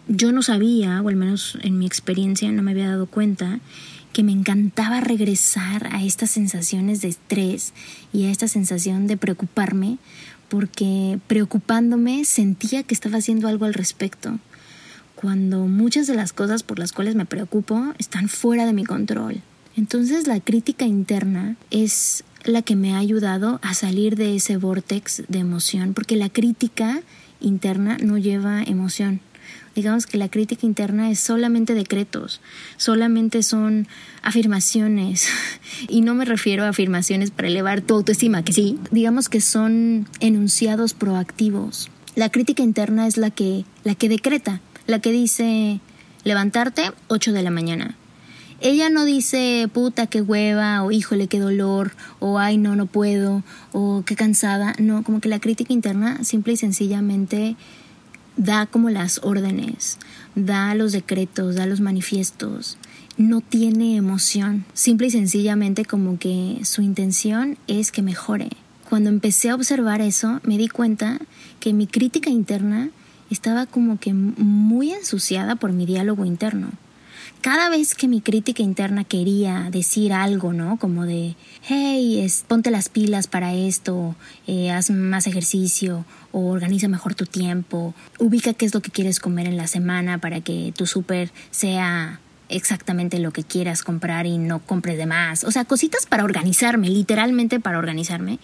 Yo 0.08 0.32
no 0.32 0.42
sabía, 0.42 1.02
o 1.02 1.10
al 1.10 1.18
menos 1.18 1.58
en 1.62 1.78
mi 1.78 1.86
experiencia 1.86 2.50
no 2.52 2.64
me 2.64 2.72
había 2.72 2.88
dado 2.88 3.06
cuenta, 3.06 3.60
que 4.14 4.24
me 4.24 4.32
encantaba 4.32 5.02
regresar 5.02 5.88
a 5.92 6.04
estas 6.04 6.32
sensaciones 6.32 7.02
de 7.02 7.10
estrés 7.10 7.74
y 8.12 8.26
a 8.26 8.32
esta 8.32 8.48
sensación 8.48 9.08
de 9.08 9.18
preocuparme 9.18 9.98
porque 10.50 11.20
preocupándome 11.28 12.26
sentía 12.26 12.84
que 12.84 12.94
estaba 12.94 13.20
haciendo 13.20 13.48
algo 13.48 13.66
al 13.66 13.74
respecto, 13.74 14.40
cuando 15.16 15.68
muchas 15.68 16.08
de 16.08 16.16
las 16.16 16.34
cosas 16.34 16.64
por 16.64 16.80
las 16.80 16.92
cuales 16.92 17.16
me 17.16 17.26
preocupo 17.26 17.94
están 17.98 18.28
fuera 18.30 18.66
de 18.66 18.74
mi 18.74 18.84
control. 18.84 19.42
Entonces 19.78 20.28
la 20.28 20.40
crítica 20.40 20.86
interna 20.86 21.56
es 21.72 22.24
la 22.44 22.62
que 22.62 22.76
me 22.76 22.94
ha 22.94 22.98
ayudado 22.98 23.60
a 23.62 23.74
salir 23.74 24.16
de 24.16 24.36
ese 24.36 24.58
vortex 24.58 25.24
de 25.28 25.40
emoción, 25.40 25.94
porque 25.94 26.16
la 26.16 26.30
crítica 26.30 27.02
interna 27.40 27.98
no 28.02 28.18
lleva 28.18 28.64
emoción, 28.64 29.22
digamos 29.80 30.06
que 30.06 30.18
la 30.18 30.28
crítica 30.28 30.66
interna 30.66 31.10
es 31.10 31.22
solamente 31.22 31.74
decretos, 31.74 32.42
solamente 32.76 33.44
son 33.44 33.88
afirmaciones. 34.22 35.28
Y 35.88 36.02
no 36.02 36.14
me 36.14 36.26
refiero 36.26 36.66
a 36.66 36.70
afirmaciones 36.70 37.32
para 37.32 37.48
elevar 37.48 37.80
tu 37.80 37.94
autoestima, 37.96 38.44
que 38.44 38.52
sí, 38.52 38.78
digamos 38.92 39.30
que 39.30 39.40
son 39.40 40.08
enunciados 40.20 40.94
proactivos. 40.94 41.90
La 42.16 42.30
crítica 42.30 42.62
interna 42.62 43.08
es 43.08 43.16
la 43.16 43.30
que, 43.30 43.64
la 43.86 43.96
que 43.96 44.10
decreta, 44.10 44.60
la 44.88 45.00
que 45.00 45.14
dice 45.14 45.80
levantarte 46.26 46.92
8 47.08 47.32
de 47.32 47.44
la 47.44 47.52
mañana. 47.52 47.96
Ella 48.60 48.90
no 48.90 49.06
dice 49.06 49.70
puta, 49.72 50.08
qué 50.08 50.22
hueva, 50.22 50.84
o 50.84 50.92
híjole, 50.92 51.28
qué 51.28 51.40
dolor, 51.40 51.94
o 52.20 52.40
ay, 52.40 52.58
no, 52.58 52.76
no 52.76 52.88
puedo, 52.88 53.44
o 53.72 54.04
qué 54.06 54.18
cansada. 54.18 54.76
No, 54.80 55.04
como 55.04 55.22
que 55.22 55.30
la 55.30 55.40
crítica 55.40 55.72
interna 55.72 56.26
simple 56.26 56.54
y 56.54 56.58
sencillamente 56.58 57.56
da 58.40 58.66
como 58.66 58.90
las 58.90 59.20
órdenes, 59.22 59.98
da 60.34 60.74
los 60.74 60.94
decretos, 60.94 61.56
da 61.56 61.66
los 61.66 61.82
manifiestos, 61.82 62.78
no 63.18 63.42
tiene 63.42 63.98
emoción, 63.98 64.64
simple 64.74 65.08
y 65.08 65.12
sencillamente 65.12 65.84
como 65.84 66.18
que 66.18 66.60
su 66.64 66.82
intención 66.82 67.58
es 67.68 67.92
que 67.92 68.02
mejore. 68.02 68.50
Cuando 68.88 69.10
empecé 69.10 69.50
a 69.50 69.56
observar 69.56 70.00
eso, 70.00 70.40
me 70.44 70.58
di 70.58 70.70
cuenta 70.70 71.20
que 71.60 71.74
mi 71.74 71.86
crítica 71.86 72.30
interna 72.30 72.92
estaba 73.30 73.66
como 73.66 74.00
que 74.00 74.14
muy 74.14 74.94
ensuciada 74.94 75.58
por 75.58 75.74
mi 75.74 75.86
diálogo 75.86 76.24
interno 76.24 76.72
cada 77.42 77.70
vez 77.70 77.96
que 77.96 78.08
mi 78.08 78.22
crítica 78.22 78.64
interna 78.64 79.04
quería 79.04 79.70
decir 79.72 80.14
algo, 80.14 80.54
¿no? 80.54 80.78
Como 80.78 81.06
de, 81.06 81.36
hey, 81.64 82.28
ponte 82.48 82.72
las 82.72 82.90
pilas 82.90 83.28
para 83.28 83.54
esto, 83.54 84.16
eh, 84.48 84.72
haz 84.72 84.90
más 84.90 85.28
ejercicio 85.28 86.06
o 86.32 86.50
organiza 86.50 86.88
mejor 86.88 87.16
tu 87.16 87.26
tiempo, 87.26 87.94
ubica 88.18 88.54
qué 88.54 88.66
es 88.66 88.74
lo 88.74 88.82
que 88.82 88.92
quieres 88.92 89.20
comer 89.20 89.48
en 89.48 89.58
la 89.58 89.68
semana 89.68 90.18
para 90.18 90.42
que 90.42 90.74
tu 90.76 90.86
súper 90.86 91.32
sea 91.52 92.20
exactamente 92.50 93.20
lo 93.20 93.32
que 93.32 93.44
quieras 93.44 93.84
comprar 93.84 94.26
y 94.26 94.38
no 94.38 94.60
compres 94.60 94.98
de 94.98 95.06
más. 95.06 95.44
O 95.44 95.52
sea, 95.52 95.66
cositas 95.66 96.06
para 96.06 96.24
organizarme, 96.24 96.90
literalmente 96.90 97.60
para 97.60 97.78
organizarme 97.78 98.40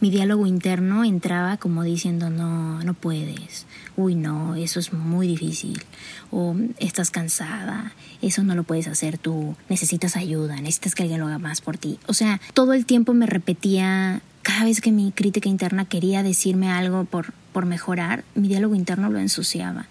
mi 0.00 0.10
diálogo 0.10 0.46
interno 0.46 1.04
entraba 1.04 1.56
como 1.56 1.82
diciendo, 1.82 2.28
no, 2.28 2.82
no 2.82 2.94
puedes, 2.94 3.66
uy, 3.96 4.14
no, 4.14 4.54
eso 4.56 4.80
es 4.80 4.92
muy 4.92 5.26
difícil, 5.26 5.82
o 6.30 6.56
estás 6.78 7.10
cansada, 7.10 7.92
eso 8.22 8.42
no 8.42 8.54
lo 8.54 8.64
puedes 8.64 8.88
hacer 8.88 9.18
tú, 9.18 9.56
necesitas 9.68 10.16
ayuda, 10.16 10.56
necesitas 10.56 10.94
que 10.94 11.02
alguien 11.02 11.20
lo 11.20 11.26
haga 11.26 11.38
más 11.38 11.60
por 11.60 11.78
ti. 11.78 11.98
O 12.06 12.14
sea, 12.14 12.40
todo 12.54 12.72
el 12.72 12.86
tiempo 12.86 13.14
me 13.14 13.26
repetía, 13.26 14.22
cada 14.42 14.64
vez 14.64 14.80
que 14.80 14.92
mi 14.92 15.12
crítica 15.12 15.48
interna 15.48 15.84
quería 15.84 16.22
decirme 16.22 16.70
algo 16.70 17.04
por, 17.04 17.32
por 17.52 17.66
mejorar, 17.66 18.24
mi 18.34 18.48
diálogo 18.48 18.74
interno 18.74 19.10
lo 19.10 19.18
ensuciaba. 19.18 19.86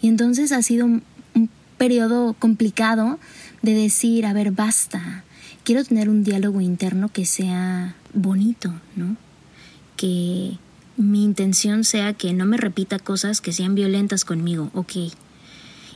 Y 0.00 0.08
entonces 0.08 0.52
ha 0.52 0.62
sido 0.62 0.86
un, 0.86 1.02
un 1.34 1.50
periodo 1.76 2.34
complicado 2.34 3.18
de 3.62 3.74
decir, 3.74 4.26
a 4.26 4.32
ver, 4.32 4.52
basta, 4.52 5.24
quiero 5.64 5.84
tener 5.84 6.08
un 6.08 6.24
diálogo 6.24 6.60
interno 6.60 7.08
que 7.08 7.26
sea 7.26 7.94
bonito, 8.14 8.72
¿no? 8.96 9.16
que 10.00 10.56
mi 11.00 11.24
intención 11.24 11.84
sea 11.84 12.12
que 12.12 12.32
no 12.32 12.46
me 12.46 12.56
repita 12.56 12.98
cosas 12.98 13.40
que 13.40 13.52
sean 13.52 13.74
violentas 13.74 14.24
conmigo, 14.24 14.70
ok. 14.74 14.92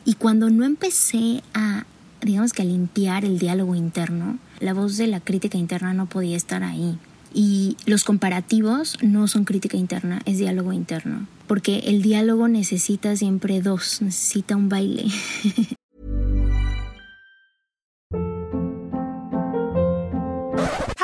Y 0.05 0.15
cuando 0.15 0.51
no 0.51 0.65
empecé 0.65 1.43
a, 1.55 1.85
digamos 2.21 2.53
que 2.53 2.63
a 2.63 2.65
limpiar 2.65 3.25
el 3.25 3.39
diálogo 3.39 3.75
interno, 3.75 4.39
la 4.61 4.75
voz 4.75 4.97
de 4.97 5.07
la 5.07 5.21
crítica 5.21 5.59
interna 5.59 5.95
no 5.95 6.07
podía 6.07 6.37
estar 6.37 6.63
ahí. 6.63 6.99
Y 7.33 7.77
los 7.85 8.05
comparativos 8.05 8.97
no 9.03 9.29
son 9.29 9.45
crítica 9.45 9.77
interna, 9.77 10.23
es 10.25 10.39
diálogo 10.39 10.73
interno. 10.73 11.27
Porque 11.47 11.81
el 11.81 12.01
diálogo 12.01 12.49
necesita 12.49 13.17
siempre 13.17 13.61
dos, 13.61 14.01
necesita 14.01 14.57
un 14.57 14.69
baile. 14.69 15.07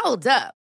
Hold 0.03 0.27
up. 0.27 0.60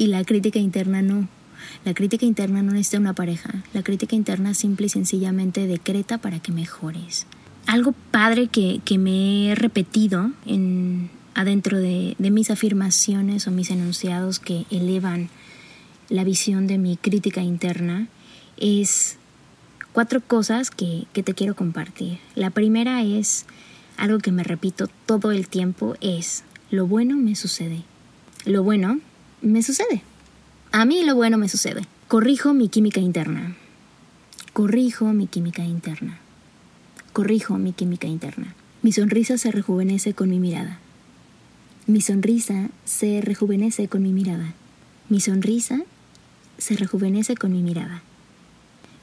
y 0.00 0.06
la 0.06 0.24
crítica 0.24 0.58
interna 0.58 1.02
no. 1.02 1.28
La 1.84 1.92
crítica 1.92 2.24
interna 2.24 2.62
no 2.62 2.72
necesita 2.72 3.00
una 3.00 3.12
pareja. 3.12 3.62
La 3.74 3.82
crítica 3.82 4.16
interna 4.16 4.54
simple 4.54 4.86
y 4.86 4.88
sencillamente 4.88 5.66
decreta 5.66 6.16
para 6.16 6.38
que 6.40 6.52
mejores. 6.52 7.26
algo 7.66 7.92
padre 8.10 8.46
que, 8.46 8.80
me 8.98 9.50
he 9.50 9.54
repetido 9.54 10.30
en, 10.46 11.10
adentro 11.34 11.78
de, 11.78 12.16
mis 12.18 12.50
afirmaciones 12.50 13.46
o 13.46 13.50
mis 13.50 13.70
enunciados 13.70 14.38
que 14.38 14.64
elevan 14.70 15.28
la 16.08 16.24
visión 16.24 16.66
de 16.66 16.78
mi 16.78 16.96
crítica 16.96 17.42
interna 17.42 18.08
es 18.56 19.18
cuatro 19.92 20.22
cosas 20.22 20.70
que, 20.70 21.04
que 21.12 21.22
te 21.22 21.34
quiero 21.34 21.54
compartir. 21.54 22.20
La 22.34 22.48
primera 22.48 23.02
es 23.02 23.44
algo 23.98 24.18
que 24.18 24.32
me 24.32 24.44
repito 24.44 24.88
todo 25.04 25.30
el 25.30 25.46
tiempo 25.46 25.94
es 26.00 26.42
lo 26.70 26.86
bueno 26.86 27.16
me 27.16 27.34
sucede. 27.34 27.82
Lo 28.46 28.62
bueno 28.62 29.00
me 29.42 29.62
sucede. 29.62 30.02
A 30.72 30.84
mí 30.84 31.04
lo 31.04 31.14
bueno 31.14 31.38
me 31.38 31.48
sucede. 31.48 31.82
Corrijo 32.08 32.54
mi 32.54 32.68
química 32.68 33.00
interna. 33.00 33.56
Corrijo 34.52 35.12
mi 35.12 35.26
química 35.26 35.64
interna. 35.64 36.18
Corrijo 37.12 37.58
mi 37.58 37.72
química 37.72 38.06
interna. 38.06 38.54
Mi 38.82 38.92
sonrisa 38.92 39.38
se 39.38 39.50
rejuvenece 39.50 40.14
con 40.14 40.30
mi 40.30 40.38
mirada. 40.38 40.78
Mi 41.86 42.00
sonrisa 42.00 42.68
se 42.84 43.20
rejuvenece 43.20 43.88
con 43.88 44.02
mi 44.02 44.12
mirada. 44.12 44.54
Mi 45.08 45.20
sonrisa 45.20 45.80
se 46.58 46.76
rejuvenece 46.76 47.36
con 47.36 47.52
mi 47.52 47.62
mirada. 47.62 48.02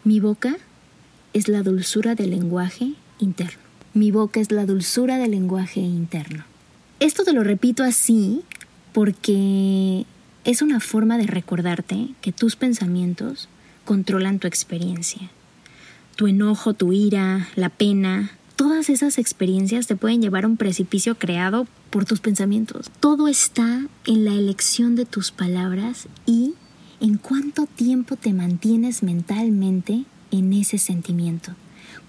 Mi 0.03 0.19
boca 0.19 0.55
es 1.33 1.47
la 1.47 1.63
dulzura 1.63 2.15
del 2.15 2.29
lenguaje 2.29 2.93
interno. 3.19 3.61
Mi 3.93 4.11
boca 4.11 4.39
es 4.39 4.51
la 4.51 4.65
dulzura 4.65 5.17
del 5.17 5.31
lenguaje 5.31 5.79
interno. 5.79 6.45
Esto 6.99 7.23
te 7.23 7.33
lo 7.33 7.43
repito 7.43 7.83
así 7.83 8.41
porque 8.93 10.05
es 10.47 10.61
una 10.61 10.79
forma 10.79 11.17
de 11.17 11.27
recordarte 11.27 12.07
que 12.21 12.31
tus 12.31 12.55
pensamientos 12.55 13.49
controlan 13.83 14.39
tu 14.39 14.47
experiencia. 14.47 15.29
Tu 16.15 16.27
enojo, 16.27 16.73
tu 16.73 16.93
ira, 16.93 17.49
la 17.57 17.67
pena, 17.67 18.31
todas 18.55 18.89
esas 18.89 19.17
experiencias 19.17 19.87
te 19.87 19.97
pueden 19.97 20.21
llevar 20.21 20.45
a 20.45 20.47
un 20.47 20.55
precipicio 20.55 21.15
creado 21.19 21.67
por 21.89 22.05
tus 22.05 22.21
pensamientos. 22.21 22.89
Todo 23.01 23.27
está 23.27 23.87
en 24.05 24.23
la 24.23 24.31
elección 24.31 24.95
de 24.95 25.05
tus 25.05 25.31
palabras 25.31 26.07
y 26.25 26.53
en 27.01 27.17
cuánto 27.17 27.65
tiempo 27.65 28.15
te 28.15 28.31
mantienes 28.31 29.03
mentalmente 29.03 30.05
en 30.31 30.53
ese 30.53 30.77
sentimiento. 30.77 31.51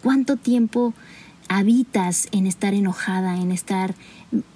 Cuánto 0.01 0.37
tiempo 0.37 0.95
habitas 1.49 2.29
en 2.33 2.47
estar 2.47 2.75
enojada, 2.75 3.37
en 3.37 3.53
estar 3.53 3.95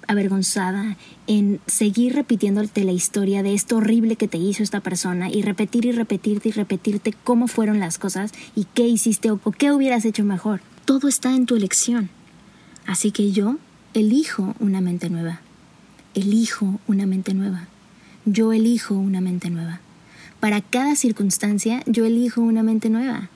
avergonzada, 0.07 0.97
en 1.27 1.59
seguir 1.65 2.13
repitiéndote 2.13 2.83
la 2.83 2.91
historia 2.91 3.43
de 3.43 3.53
esto 3.53 3.77
horrible 3.77 4.15
que 4.15 4.27
te 4.27 4.37
hizo 4.37 4.63
esta 4.63 4.79
persona 4.79 5.29
y 5.29 5.41
repetir 5.41 5.85
y 5.85 5.91
repetirte 5.91 6.49
y 6.49 6.51
repetirte 6.51 7.13
cómo 7.23 7.47
fueron 7.47 7.79
las 7.79 7.97
cosas 7.97 8.31
y 8.55 8.65
qué 8.73 8.87
hiciste 8.87 9.31
o 9.31 9.39
qué 9.39 9.71
hubieras 9.71 10.05
hecho 10.05 10.23
mejor. 10.23 10.61
Todo 10.85 11.07
está 11.07 11.35
en 11.35 11.45
tu 11.45 11.55
elección. 11.55 12.09
Así 12.85 13.11
que 13.11 13.31
yo 13.31 13.57
elijo 13.93 14.55
una 14.59 14.81
mente 14.81 15.09
nueva. 15.09 15.41
Elijo 16.13 16.79
una 16.87 17.05
mente 17.05 17.33
nueva. 17.33 17.67
Yo 18.25 18.53
elijo 18.53 18.93
una 18.95 19.21
mente 19.21 19.49
nueva. 19.49 19.79
Para 20.39 20.61
cada 20.61 20.95
circunstancia 20.95 21.81
yo 21.85 22.05
elijo 22.05 22.41
una 22.41 22.63
mente 22.63 22.89
nueva 22.89 23.29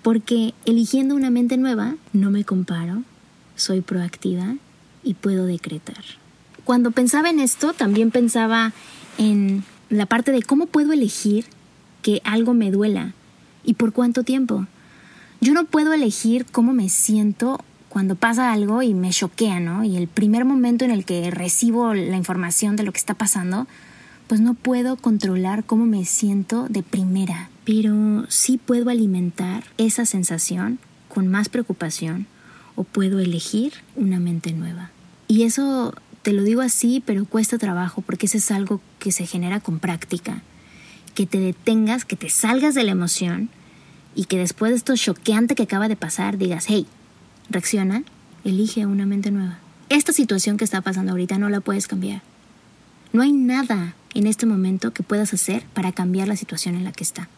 porque 0.00 0.54
eligiendo 0.64 1.14
una 1.14 1.30
mente 1.30 1.56
nueva 1.56 1.96
no 2.12 2.30
me 2.30 2.44
comparo, 2.44 3.02
soy 3.56 3.80
proactiva 3.80 4.56
y 5.04 5.14
puedo 5.14 5.46
decretar. 5.46 6.02
Cuando 6.64 6.90
pensaba 6.90 7.30
en 7.30 7.40
esto, 7.40 7.72
también 7.72 8.10
pensaba 8.10 8.72
en 9.18 9.64
la 9.90 10.06
parte 10.06 10.32
de 10.32 10.42
cómo 10.42 10.66
puedo 10.66 10.92
elegir 10.92 11.44
que 12.02 12.20
algo 12.24 12.54
me 12.54 12.70
duela 12.70 13.12
y 13.64 13.74
por 13.74 13.92
cuánto 13.92 14.22
tiempo. 14.22 14.66
Yo 15.40 15.54
no 15.54 15.64
puedo 15.64 15.92
elegir 15.92 16.46
cómo 16.46 16.72
me 16.72 16.88
siento 16.88 17.60
cuando 17.88 18.14
pasa 18.14 18.52
algo 18.52 18.82
y 18.82 18.94
me 18.94 19.10
choquea, 19.10 19.60
¿no? 19.60 19.84
Y 19.84 19.96
el 19.96 20.08
primer 20.08 20.44
momento 20.44 20.84
en 20.84 20.90
el 20.90 21.04
que 21.04 21.30
recibo 21.30 21.94
la 21.94 22.16
información 22.16 22.74
de 22.76 22.84
lo 22.84 22.92
que 22.92 22.98
está 22.98 23.14
pasando, 23.14 23.66
pues 24.28 24.40
no 24.40 24.54
puedo 24.54 24.96
controlar 24.96 25.64
cómo 25.64 25.84
me 25.84 26.04
siento 26.04 26.68
de 26.68 26.82
primera 26.82 27.50
pero 27.64 28.24
sí 28.28 28.58
puedo 28.58 28.90
alimentar 28.90 29.64
esa 29.78 30.04
sensación 30.04 30.78
con 31.08 31.28
más 31.28 31.48
preocupación 31.48 32.26
o 32.74 32.84
puedo 32.84 33.20
elegir 33.20 33.74
una 33.94 34.18
mente 34.18 34.52
nueva. 34.52 34.90
Y 35.28 35.44
eso 35.44 35.94
te 36.22 36.32
lo 36.32 36.42
digo 36.42 36.60
así, 36.60 37.02
pero 37.04 37.24
cuesta 37.24 37.58
trabajo 37.58 38.02
porque 38.02 38.26
eso 38.26 38.38
es 38.38 38.50
algo 38.50 38.80
que 38.98 39.12
se 39.12 39.26
genera 39.26 39.60
con 39.60 39.78
práctica. 39.78 40.42
Que 41.14 41.26
te 41.26 41.38
detengas, 41.38 42.04
que 42.04 42.16
te 42.16 42.30
salgas 42.30 42.74
de 42.74 42.84
la 42.84 42.92
emoción 42.92 43.50
y 44.14 44.24
que 44.24 44.38
después 44.38 44.72
de 44.72 44.78
esto 44.78 44.96
choqueante 44.96 45.54
que 45.54 45.64
acaba 45.64 45.88
de 45.88 45.96
pasar 45.96 46.38
digas, 46.38 46.64
hey, 46.68 46.86
reacciona, 47.50 48.02
elige 48.44 48.86
una 48.86 49.06
mente 49.06 49.30
nueva. 49.30 49.58
Esta 49.88 50.12
situación 50.12 50.56
que 50.56 50.64
está 50.64 50.80
pasando 50.80 51.12
ahorita 51.12 51.38
no 51.38 51.50
la 51.50 51.60
puedes 51.60 51.86
cambiar. 51.86 52.22
No 53.12 53.22
hay 53.22 53.32
nada 53.32 53.94
en 54.14 54.26
este 54.26 54.46
momento 54.46 54.92
que 54.92 55.02
puedas 55.02 55.34
hacer 55.34 55.64
para 55.74 55.92
cambiar 55.92 56.28
la 56.28 56.36
situación 56.36 56.74
en 56.74 56.84
la 56.84 56.92
que 56.92 57.04
está 57.04 57.28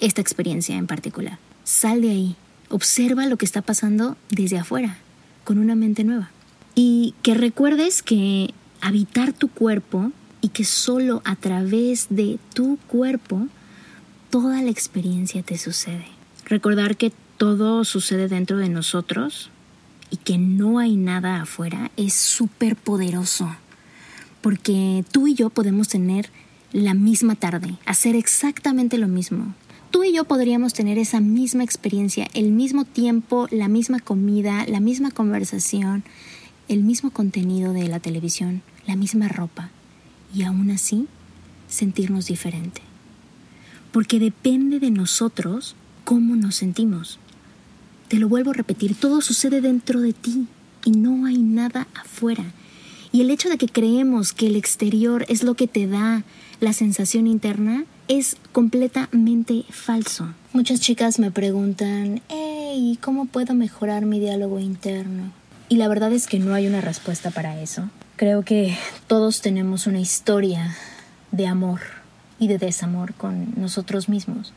esta 0.00 0.20
experiencia 0.20 0.76
en 0.76 0.86
particular. 0.86 1.38
Sal 1.64 2.00
de 2.02 2.10
ahí, 2.10 2.36
observa 2.70 3.26
lo 3.26 3.36
que 3.36 3.44
está 3.44 3.62
pasando 3.62 4.16
desde 4.30 4.58
afuera, 4.58 4.98
con 5.44 5.58
una 5.58 5.74
mente 5.74 6.04
nueva. 6.04 6.30
Y 6.74 7.14
que 7.22 7.34
recuerdes 7.34 8.02
que 8.02 8.54
habitar 8.80 9.32
tu 9.32 9.48
cuerpo 9.48 10.12
y 10.40 10.48
que 10.48 10.64
solo 10.64 11.22
a 11.24 11.36
través 11.36 12.06
de 12.10 12.38
tu 12.54 12.78
cuerpo 12.86 13.48
toda 14.30 14.62
la 14.62 14.70
experiencia 14.70 15.42
te 15.42 15.58
sucede. 15.58 16.06
Recordar 16.44 16.96
que 16.96 17.12
todo 17.36 17.84
sucede 17.84 18.28
dentro 18.28 18.58
de 18.58 18.68
nosotros 18.68 19.50
y 20.10 20.16
que 20.16 20.38
no 20.38 20.78
hay 20.78 20.96
nada 20.96 21.42
afuera 21.42 21.90
es 21.96 22.14
súper 22.14 22.76
poderoso. 22.76 23.54
Porque 24.40 25.04
tú 25.10 25.26
y 25.26 25.34
yo 25.34 25.50
podemos 25.50 25.88
tener 25.88 26.30
la 26.72 26.94
misma 26.94 27.34
tarde, 27.34 27.76
hacer 27.86 28.14
exactamente 28.14 28.98
lo 28.98 29.08
mismo, 29.08 29.54
tú 29.90 30.04
y 30.04 30.12
yo 30.12 30.24
podríamos 30.24 30.74
tener 30.74 30.98
esa 30.98 31.20
misma 31.20 31.64
experiencia, 31.64 32.28
el 32.34 32.50
mismo 32.50 32.84
tiempo, 32.84 33.48
la 33.50 33.68
misma 33.68 34.00
comida, 34.00 34.64
la 34.66 34.80
misma 34.80 35.10
conversación, 35.10 36.04
el 36.68 36.82
mismo 36.82 37.10
contenido 37.10 37.72
de 37.72 37.88
la 37.88 38.00
televisión, 38.00 38.62
la 38.86 38.96
misma 38.96 39.28
ropa, 39.28 39.70
y 40.34 40.42
aún 40.42 40.70
así 40.70 41.06
sentirnos 41.68 42.26
diferente. 42.26 42.82
Porque 43.92 44.18
depende 44.18 44.80
de 44.80 44.90
nosotros 44.90 45.76
cómo 46.04 46.36
nos 46.36 46.56
sentimos. 46.56 47.18
Te 48.08 48.18
lo 48.18 48.28
vuelvo 48.28 48.50
a 48.50 48.54
repetir, 48.54 48.94
todo 48.94 49.20
sucede 49.20 49.60
dentro 49.60 50.00
de 50.00 50.12
ti 50.12 50.46
y 50.84 50.92
no 50.92 51.26
hay 51.26 51.38
nada 51.38 51.88
afuera. 51.94 52.44
Y 53.12 53.22
el 53.22 53.30
hecho 53.30 53.48
de 53.48 53.56
que 53.56 53.68
creemos 53.68 54.32
que 54.32 54.46
el 54.46 54.56
exterior 54.56 55.24
es 55.28 55.42
lo 55.42 55.54
que 55.54 55.66
te 55.66 55.86
da 55.86 56.24
la 56.60 56.72
sensación 56.72 57.26
interna 57.26 57.84
es 58.08 58.36
completamente 58.52 59.64
falso. 59.70 60.34
Muchas 60.52 60.80
chicas 60.80 61.18
me 61.18 61.30
preguntan, 61.30 62.22
hey, 62.28 62.98
¿cómo 63.00 63.26
puedo 63.26 63.54
mejorar 63.54 64.06
mi 64.06 64.18
diálogo 64.18 64.58
interno? 64.58 65.32
Y 65.68 65.76
la 65.76 65.88
verdad 65.88 66.12
es 66.12 66.26
que 66.26 66.38
no 66.38 66.54
hay 66.54 66.66
una 66.66 66.80
respuesta 66.80 67.30
para 67.30 67.60
eso. 67.60 67.90
Creo 68.16 68.42
que 68.42 68.76
todos 69.06 69.42
tenemos 69.42 69.86
una 69.86 70.00
historia 70.00 70.74
de 71.30 71.46
amor 71.46 71.80
y 72.38 72.48
de 72.48 72.58
desamor 72.58 73.14
con 73.14 73.52
nosotros 73.56 74.08
mismos. 74.08 74.52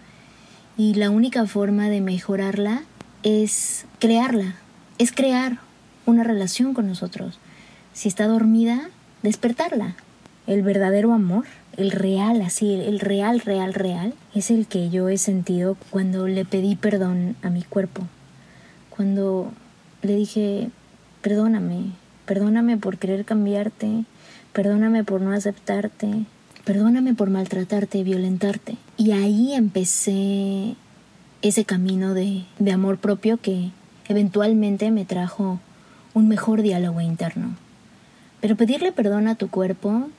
Y 0.78 0.96
la 0.96 1.10
única 1.10 1.46
forma 1.46 1.90
de 1.90 2.02
mejorarla 2.02 2.84
es 3.24 3.86
crearla, 4.00 4.56
es 4.98 5.12
crear 5.12 5.60
una 6.06 6.24
relación 6.24 6.74
con 6.74 6.88
nosotros. 6.88 7.38
Si 7.94 8.08
está 8.08 8.28
dormida, 8.28 8.90
despertarla. 9.24 9.96
El 10.48 10.64
verdadero 10.64 11.14
amor 11.14 11.46
el 11.78 11.92
real, 11.92 12.42
así, 12.42 12.74
el 12.74 13.00
real, 13.00 13.40
real, 13.40 13.74
real, 13.74 14.14
es 14.36 14.52
el 14.52 14.68
que 14.68 14.90
yo 14.90 15.10
he 15.10 15.18
sentido 15.18 15.78
cuando 15.90 16.28
le 16.28 16.46
pedí 16.46 16.76
perdón 16.76 17.36
a 17.42 17.50
mi 17.50 17.64
cuerpo. 17.64 18.04
Cuando 18.90 19.52
le 20.02 20.16
dije, 20.16 20.70
perdóname, 21.22 21.92
perdóname 22.26 22.78
por 22.78 22.98
querer 22.98 23.26
cambiarte, 23.26 24.04
perdóname 24.54 25.04
por 25.04 25.22
no 25.22 25.32
aceptarte, 25.32 26.26
perdóname 26.66 27.14
por 27.14 27.30
maltratarte 27.30 28.04
violentarte. 28.04 28.76
Y 28.98 29.12
ahí 29.12 29.54
empecé 29.54 30.76
ese 31.42 31.66
camino 31.66 32.14
de, 32.14 32.44
de 32.60 32.72
amor 32.72 32.98
propio 32.98 33.38
que 33.38 33.72
eventualmente 34.10 34.92
me 34.92 35.06
trajo 35.06 35.60
un 36.14 36.28
mejor 36.28 36.62
diálogo 36.62 37.00
interno. 37.00 37.56
Pero 38.42 38.56
pedirle 38.56 38.92
perdón 38.92 39.28
a 39.28 39.36
tu 39.36 39.50
cuerpo 39.50 40.10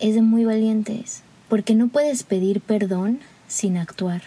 es 0.00 0.14
de 0.14 0.22
muy 0.22 0.44
valientes, 0.44 1.22
porque 1.48 1.74
no 1.74 1.88
puedes 1.88 2.24
pedir 2.24 2.60
perdón 2.60 3.20
sin 3.46 3.76
actuar. 3.76 4.22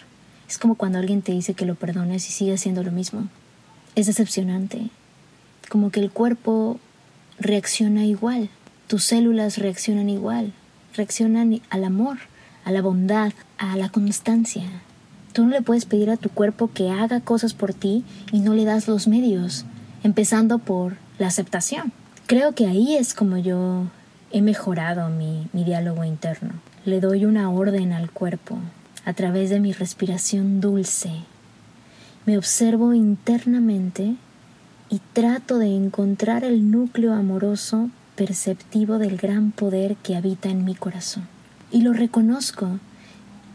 Es 0.49 0.57
como 0.57 0.75
cuando 0.75 0.99
alguien 0.99 1.21
te 1.21 1.33
dice 1.33 1.53
que 1.53 1.65
lo 1.65 1.75
perdones 1.75 2.27
y 2.27 2.31
sigue 2.31 2.53
haciendo 2.53 2.83
lo 2.83 2.91
mismo. 2.91 3.27
Es 3.95 4.07
decepcionante. 4.07 4.89
Como 5.69 5.91
que 5.91 5.99
el 5.99 6.11
cuerpo 6.11 6.79
reacciona 7.39 8.05
igual, 8.05 8.49
tus 8.87 9.03
células 9.03 9.57
reaccionan 9.57 10.09
igual, 10.09 10.53
reaccionan 10.95 11.61
al 11.69 11.83
amor, 11.83 12.17
a 12.65 12.71
la 12.71 12.81
bondad, 12.81 13.33
a 13.57 13.75
la 13.77 13.89
constancia. 13.89 14.63
Tú 15.33 15.43
no 15.43 15.51
le 15.51 15.61
puedes 15.61 15.85
pedir 15.85 16.09
a 16.09 16.17
tu 16.17 16.29
cuerpo 16.29 16.69
que 16.73 16.89
haga 16.89 17.21
cosas 17.21 17.53
por 17.53 17.73
ti 17.73 18.03
y 18.31 18.39
no 18.39 18.53
le 18.53 18.65
das 18.65 18.87
los 18.87 19.07
medios. 19.07 19.65
empezando 20.03 20.57
por 20.57 20.97
la 21.19 21.27
aceptación. 21.27 21.93
Creo 22.31 22.55
que 22.55 22.65
ahí 22.65 22.95
es 22.95 23.13
como 23.13 23.35
yo 23.35 23.87
he 24.31 24.41
mejorado 24.41 25.09
mi, 25.09 25.49
mi 25.51 25.65
diálogo 25.65 26.05
interno. 26.05 26.51
Le 26.85 27.01
doy 27.01 27.25
una 27.25 27.51
orden 27.51 27.91
al 27.91 28.09
cuerpo 28.09 28.57
a 29.03 29.11
través 29.11 29.49
de 29.49 29.59
mi 29.59 29.73
respiración 29.73 30.61
dulce. 30.61 31.11
Me 32.25 32.37
observo 32.37 32.93
internamente 32.93 34.15
y 34.89 35.01
trato 35.11 35.57
de 35.57 35.75
encontrar 35.75 36.45
el 36.45 36.71
núcleo 36.71 37.13
amoroso 37.13 37.89
perceptivo 38.15 38.97
del 38.97 39.17
gran 39.17 39.51
poder 39.51 39.97
que 39.97 40.15
habita 40.15 40.47
en 40.47 40.63
mi 40.63 40.73
corazón. 40.73 41.27
Y 41.69 41.81
lo 41.81 41.91
reconozco. 41.91 42.79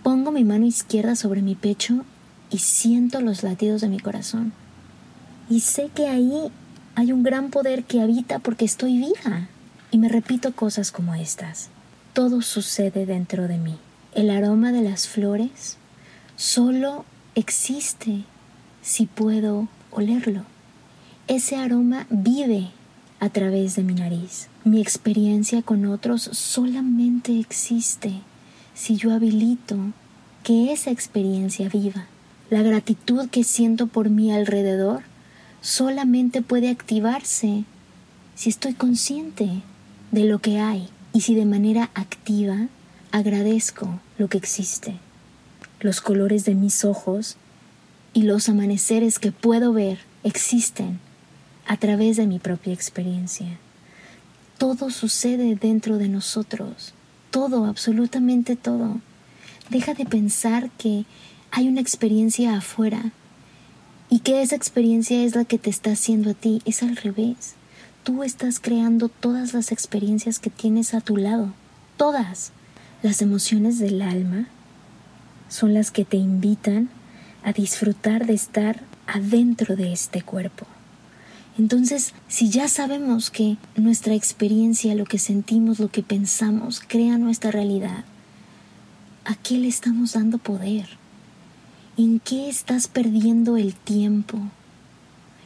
Pongo 0.03 0.33
mi 0.33 0.45
mano 0.45 0.67
izquierda 0.67 1.17
sobre 1.17 1.41
mi 1.41 1.55
pecho 1.55 2.05
y 2.51 2.59
siento 2.59 3.23
los 3.23 3.43
latidos 3.43 3.81
de 3.81 3.89
mi 3.89 4.01
corazón. 4.01 4.53
Y 5.49 5.61
sé 5.61 5.89
que 5.95 6.09
ahí 6.09 6.51
hay 6.97 7.13
un 7.13 7.23
gran 7.23 7.51
poder 7.51 7.85
que 7.85 8.01
habita 8.01 8.39
porque 8.39 8.65
estoy 8.65 8.99
viva. 8.99 9.49
Y 9.91 9.99
me 9.99 10.09
repito 10.09 10.53
cosas 10.53 10.91
como 10.91 11.15
estas. 11.15 11.69
Todo 12.15 12.43
sucede 12.43 13.07
dentro 13.07 13.47
de 13.47 13.59
mí. 13.59 13.77
El 14.15 14.31
aroma 14.31 14.73
de 14.73 14.81
las 14.81 15.07
flores 15.07 15.77
solo 16.37 17.05
existe 17.35 18.25
si 18.83 19.07
puedo 19.07 19.69
olerlo. 19.91 20.43
Ese 21.29 21.57
aroma 21.57 22.07
vive 22.09 22.71
a 23.21 23.29
través 23.29 23.77
de 23.77 23.83
mi 23.83 23.95
nariz. 23.95 24.49
Mi 24.65 24.81
experiencia 24.81 25.61
con 25.61 25.85
otros 25.85 26.23
solamente 26.23 27.39
existe 27.39 28.23
si 28.75 28.97
yo 28.97 29.13
habilito 29.13 29.77
que 30.43 30.73
esa 30.73 30.91
experiencia 30.91 31.69
viva. 31.69 32.07
La 32.49 32.63
gratitud 32.63 33.29
que 33.29 33.45
siento 33.45 33.87
por 33.87 34.09
mi 34.09 34.33
alrededor 34.33 35.03
solamente 35.61 36.42
puede 36.42 36.71
activarse 36.71 37.64
si 38.35 38.51
estoy 38.51 38.75
consciente 38.75 39.62
de 40.12 40.25
lo 40.25 40.38
que 40.38 40.61
hay 40.61 40.88
y 41.12 41.23
si 41.23 41.35
de 41.35 41.47
manera 41.47 41.90
activa 41.95 42.69
agradezco 43.11 44.01
lo 44.19 44.29
que 44.29 44.38
existe. 44.38 44.99
Los 45.81 46.01
colores 46.01 46.45
de 46.45 46.55
mis 46.55 46.85
ojos 46.85 47.37
y 48.12 48.23
los 48.23 48.49
amaneceres 48.49 49.19
que 49.19 49.33
puedo 49.33 49.73
ver 49.73 49.99
existen 50.25 51.01
a 51.66 51.77
través 51.77 52.16
de 52.16 52.27
mi 52.27 52.38
propia 52.38 52.73
experiencia. 52.73 53.59
Todo 54.59 54.90
sucede 54.90 55.55
dentro 55.55 55.99
de 55.99 56.09
nosotros, 56.09 56.95
todo, 57.31 57.66
absolutamente 57.66 58.57
todo. 58.57 59.01
Deja 59.69 59.95
de 59.95 60.07
pensar 60.07 60.71
que 60.79 61.05
hay 61.51 61.69
una 61.69 61.81
experiencia 61.81 62.57
afuera 62.57 63.12
y 64.09 64.21
que 64.21 64.42
esa 64.42 64.57
experiencia 64.57 65.25
es 65.25 65.35
la 65.35 65.45
que 65.45 65.59
te 65.59 65.71
está 65.71 65.92
haciendo 65.92 66.31
a 66.31 66.35
ti. 66.35 66.62
Es 66.64 66.83
al 66.83 66.97
revés. 66.97 67.55
Tú 68.05 68.23
estás 68.23 68.61
creando 68.61 69.09
todas 69.09 69.53
las 69.53 69.73
experiencias 69.73 70.38
que 70.38 70.51
tienes 70.51 70.95
a 70.95 71.01
tu 71.01 71.16
lado. 71.16 71.53
Todas. 71.97 72.53
Las 73.03 73.21
emociones 73.21 73.79
del 73.79 74.01
alma 74.03 74.49
son 75.49 75.75
las 75.75 75.90
que 75.90 76.05
te 76.05 76.16
invitan 76.16 76.88
a 77.42 77.53
disfrutar 77.53 78.27
de 78.27 78.35
estar 78.35 78.83
adentro 79.07 79.77
de 79.77 79.92
este 79.92 80.23
cuerpo. 80.23 80.66
Entonces, 81.59 82.12
si 82.29 82.51
ya 82.51 82.69
sabemos 82.69 83.31
que 83.31 83.57
nuestra 83.77 84.14
experiencia, 84.14 84.95
lo 84.95 85.05
que 85.05 85.19
sentimos, 85.19 85.79
lo 85.79 85.88
que 85.88 86.03
pensamos, 86.03 86.83
crea 86.87 87.16
nuestra 87.19 87.51
realidad, 87.51 88.05
¿a 89.25 89.35
qué 89.37 89.59
le 89.59 89.69
estamos 89.69 90.12
dando 90.12 90.38
poder? 90.38 90.87
¿En 91.99 92.21
qué 92.21 92.51
estás 92.51 92.89
perdiendo 92.89 93.57
el 93.57 93.75
tiempo? 93.75 94.39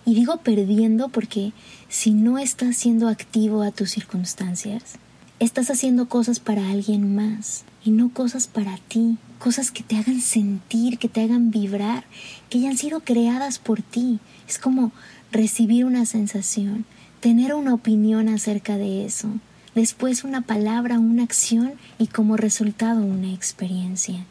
Y 0.04 0.14
digo 0.14 0.38
perdiendo 0.38 1.08
porque 1.08 1.52
si 1.88 2.10
no 2.10 2.38
estás 2.38 2.76
siendo 2.76 3.06
activo 3.06 3.62
a 3.62 3.70
tus 3.70 3.90
circunstancias, 3.92 4.96
estás 5.38 5.70
haciendo 5.70 6.08
cosas 6.08 6.40
para 6.40 6.68
alguien 6.68 7.14
más 7.14 7.62
y 7.84 7.92
no 7.92 8.12
cosas 8.12 8.48
para 8.48 8.78
ti, 8.88 9.16
cosas 9.38 9.70
que 9.70 9.84
te 9.84 9.96
hagan 9.96 10.20
sentir, 10.20 10.98
que 10.98 11.08
te 11.08 11.22
hagan 11.22 11.52
vibrar, 11.52 12.02
que 12.48 12.58
hayan 12.58 12.76
sido 12.76 12.98
creadas 12.98 13.60
por 13.60 13.80
ti. 13.80 14.18
Es 14.48 14.58
como 14.58 14.90
recibir 15.30 15.84
una 15.84 16.04
sensación, 16.04 16.84
tener 17.20 17.54
una 17.54 17.74
opinión 17.74 18.28
acerca 18.28 18.76
de 18.76 19.04
eso, 19.04 19.28
después 19.76 20.24
una 20.24 20.40
palabra, 20.40 20.98
una 20.98 21.22
acción 21.22 21.74
y 22.00 22.08
como 22.08 22.36
resultado 22.36 23.02
una 23.02 23.32
experiencia. 23.32 24.26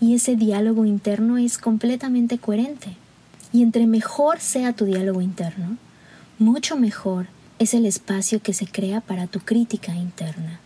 Y 0.00 0.14
ese 0.14 0.36
diálogo 0.36 0.84
interno 0.84 1.38
es 1.38 1.58
completamente 1.58 2.38
coherente. 2.38 2.96
Y 3.52 3.62
entre 3.62 3.86
mejor 3.86 4.40
sea 4.40 4.72
tu 4.72 4.84
diálogo 4.84 5.22
interno, 5.22 5.76
mucho 6.38 6.76
mejor 6.76 7.26
es 7.58 7.74
el 7.74 7.86
espacio 7.86 8.40
que 8.40 8.54
se 8.54 8.66
crea 8.66 9.00
para 9.00 9.26
tu 9.26 9.40
crítica 9.40 9.96
interna, 9.96 10.60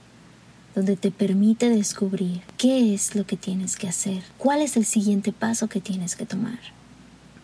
donde 0.75 0.97
te 0.97 1.11
permite 1.11 1.71
descubrir 1.71 2.42
qué 2.59 2.92
es 2.92 3.14
lo 3.14 3.25
que 3.25 3.37
tienes 3.37 3.77
que 3.77 3.88
hacer, 3.88 4.23
cuál 4.37 4.61
es 4.61 4.77
el 4.77 4.85
siguiente 4.85 5.33
paso 5.33 5.68
que 5.68 5.81
tienes 5.81 6.16
que 6.16 6.27
tomar. 6.27 6.59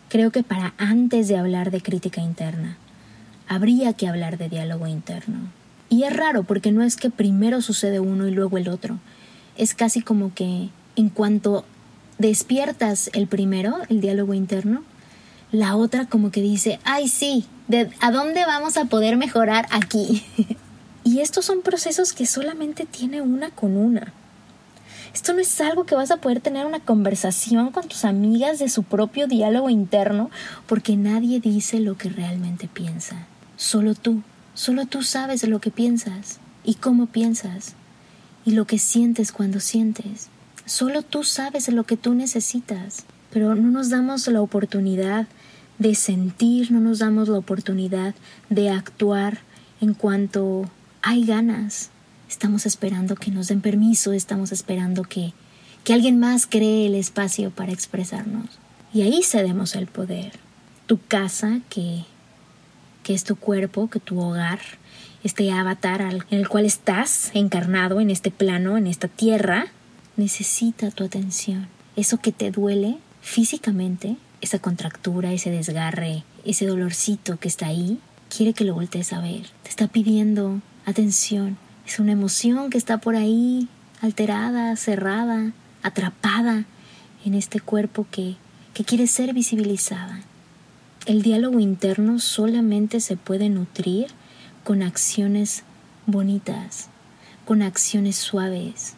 Creo 0.09 0.31
que 0.31 0.42
para 0.42 0.74
antes 0.77 1.29
de 1.29 1.37
hablar 1.37 1.70
de 1.70 1.81
crítica 1.81 2.20
interna, 2.20 2.77
habría 3.46 3.94
que 3.94 4.09
hablar 4.09 4.37
de 4.37 4.48
diálogo 4.48 4.87
interno. 4.87 5.38
Y 5.88 6.03
es 6.03 6.14
raro 6.14 6.42
porque 6.44 6.72
no 6.72 6.83
es 6.83 6.96
que 6.96 7.11
primero 7.11 7.62
sucede 7.62 8.01
uno 8.01 8.29
y 8.29 8.31
luego 8.31 8.59
el 8.59 8.68
otro. 8.68 8.98
Es 9.57 9.74
casi 9.74 10.03
como 10.03 10.35
que 10.35 10.68
en 10.96 11.09
cuanto 11.09 11.64
despiertas 12.18 13.11
el 13.12 13.26
primero, 13.26 13.78
el 13.88 14.00
diálogo 14.00 14.35
interno, 14.35 14.83
la 15.50 15.76
otra 15.76 16.07
como 16.07 16.31
que 16.31 16.42
dice, 16.42 16.78
ay 16.85 17.09
sí, 17.09 17.46
¿a 18.00 18.11
dónde 18.11 18.44
vamos 18.44 18.76
a 18.76 18.87
poder 18.87 19.16
mejorar 19.16 19.66
aquí? 19.70 20.24
y 21.04 21.20
estos 21.20 21.44
son 21.44 21.62
procesos 21.62 22.12
que 22.12 22.26
solamente 22.26 22.85
tiene 22.85 23.22
una 23.22 23.50
con 23.50 23.76
una. 23.76 24.12
Esto 25.14 25.33
no 25.33 25.40
es 25.40 25.61
algo 25.61 25.85
que 25.85 25.94
vas 25.94 26.11
a 26.11 26.18
poder 26.18 26.40
tener 26.40 26.66
una 26.66 26.81
conversación 26.81 27.70
con 27.70 27.88
tus 27.88 28.04
amigas 28.04 28.59
de 28.59 28.68
su 28.68 28.83
propio 28.83 29.26
diálogo 29.26 29.70
interno 29.70 30.31
porque 30.66 30.96
nadie 30.96 31.40
dice 31.40 31.81
lo 31.81 31.96
que 31.96 32.11
realmente 32.11 32.68
piensa. 32.68 33.26
Solo 33.57 33.94
tú, 33.94 34.22
solo 34.54 34.87
tú 34.87 35.02
sabes 35.02 35.42
lo 35.48 35.61
que 35.61 35.70
piensas 35.70 36.40
y 36.62 36.74
cómo 36.74 37.07
piensas 37.07 37.74
y 38.44 38.52
lo 38.52 38.66
que 38.66 38.78
sientes 38.78 39.33
cuando 39.33 39.61
sientes. 39.61 40.28
Solo 40.68 41.02
tú 41.02 41.24
sabes 41.24 41.68
lo 41.68 41.85
que 41.85 41.96
tú 41.96 42.14
necesitas, 42.14 43.04
pero 43.33 43.54
no 43.54 43.70
nos 43.70 43.90
damos 43.90 44.28
la 44.28 44.40
oportunidad 44.40 45.26
de 45.78 45.94
sentir, 45.94 46.70
no 46.70 46.81
nos 46.81 47.00
damos 47.00 47.28
la 47.28 47.38
oportunidad 47.38 48.14
de 48.50 48.70
actuar 48.70 49.38
en 49.81 49.94
cuanto 49.94 50.70
hay 51.02 51.24
ganas, 51.24 51.90
Estamos 52.28 52.66
esperando 52.66 53.16
que 53.16 53.31
nos 53.31 53.48
den 53.48 53.62
permiso, 53.62 54.12
estamos 54.12 54.52
esperando 54.52 55.02
que, 55.02 55.33
que 55.83 55.94
alguien 55.94 56.20
más 56.20 56.46
cree 56.46 56.87
el 56.87 56.94
espacio 56.94 57.50
para 57.50 57.72
expresarnos. 57.72 58.59
Y 58.92 59.00
ahí 59.00 59.22
cedemos 59.22 59.74
el 59.74 59.87
poder. 59.87 60.33
Tu 60.87 61.00
casa, 61.00 61.61
que, 61.70 62.04
que 63.02 63.14
es 63.14 63.24
tu 63.24 63.37
cuerpo, 63.37 63.88
que 63.88 63.98
tu 63.98 64.20
hogar, 64.20 64.61
este 65.24 65.50
avatar 65.50 66.02
en 66.02 66.38
el 66.38 66.48
cual 66.48 66.66
estás 66.66 67.31
encarnado 67.33 67.98
en 68.00 68.11
este 68.11 68.31
plano, 68.31 68.76
en 68.76 68.87
esta 68.87 69.09
tierra, 69.09 69.68
necesita 70.18 70.90
tu 70.90 71.04
atención. 71.04 71.68
Eso 71.96 72.18
que 72.18 72.33
te 72.33 72.50
duele 72.50 72.98
físicamente, 73.22 74.16
esa 74.40 74.59
contractura, 74.59 75.33
ese 75.33 75.50
desgarre, 75.50 76.24
ese 76.44 76.66
dolorcito 76.66 77.38
que 77.38 77.48
está 77.48 77.68
ahí, 77.68 77.98
quiere 78.28 78.52
que 78.52 78.64
lo 78.64 78.74
voltees 78.74 79.12
a 79.12 79.20
ver. 79.20 79.46
Te 79.62 79.70
está 79.70 79.87
pidiendo 79.88 80.61
atención, 80.85 81.57
es 81.87 81.98
una 81.98 82.12
emoción 82.12 82.68
que 82.68 82.78
está 82.78 82.98
por 82.98 83.16
ahí, 83.16 83.68
alterada, 84.02 84.76
cerrada, 84.76 85.52
atrapada 85.83 86.64
en 87.24 87.35
este 87.35 87.61
cuerpo 87.61 88.07
que, 88.11 88.37
que 88.74 88.85
quiere 88.85 89.07
ser 89.07 89.33
visibilizada. 89.33 90.20
El 91.07 91.22
diálogo 91.22 91.59
interno 91.59 92.18
solamente 92.18 93.00
se 93.00 93.16
puede 93.16 93.48
nutrir 93.48 94.09
con 94.64 94.83
acciones 94.83 95.62
bonitas, 96.07 96.88
con 97.46 97.62
acciones 97.62 98.16
suaves. 98.16 98.97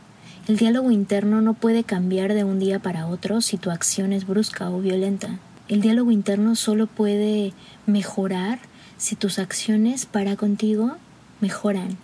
El 0.51 0.57
diálogo 0.57 0.91
interno 0.91 1.41
no 1.43 1.55
puede 1.55 1.85
cambiar 1.85 2.35
de 2.35 2.43
un 2.43 2.59
día 2.59 2.81
para 2.81 3.07
otro 3.07 3.41
si 3.41 3.57
tu 3.57 3.71
acción 3.71 4.13
es 4.13 4.27
brusca 4.27 4.69
o 4.69 4.81
violenta. 4.81 5.39
El 5.69 5.81
diálogo 5.81 6.11
interno 6.11 6.57
solo 6.57 6.89
puede 6.89 7.53
mejorar 7.87 8.59
si 8.99 9.15
tus 9.15 9.39
acciones 9.39 10.07
para 10.07 10.35
contigo 10.35 10.97
mejoran. 11.41 11.99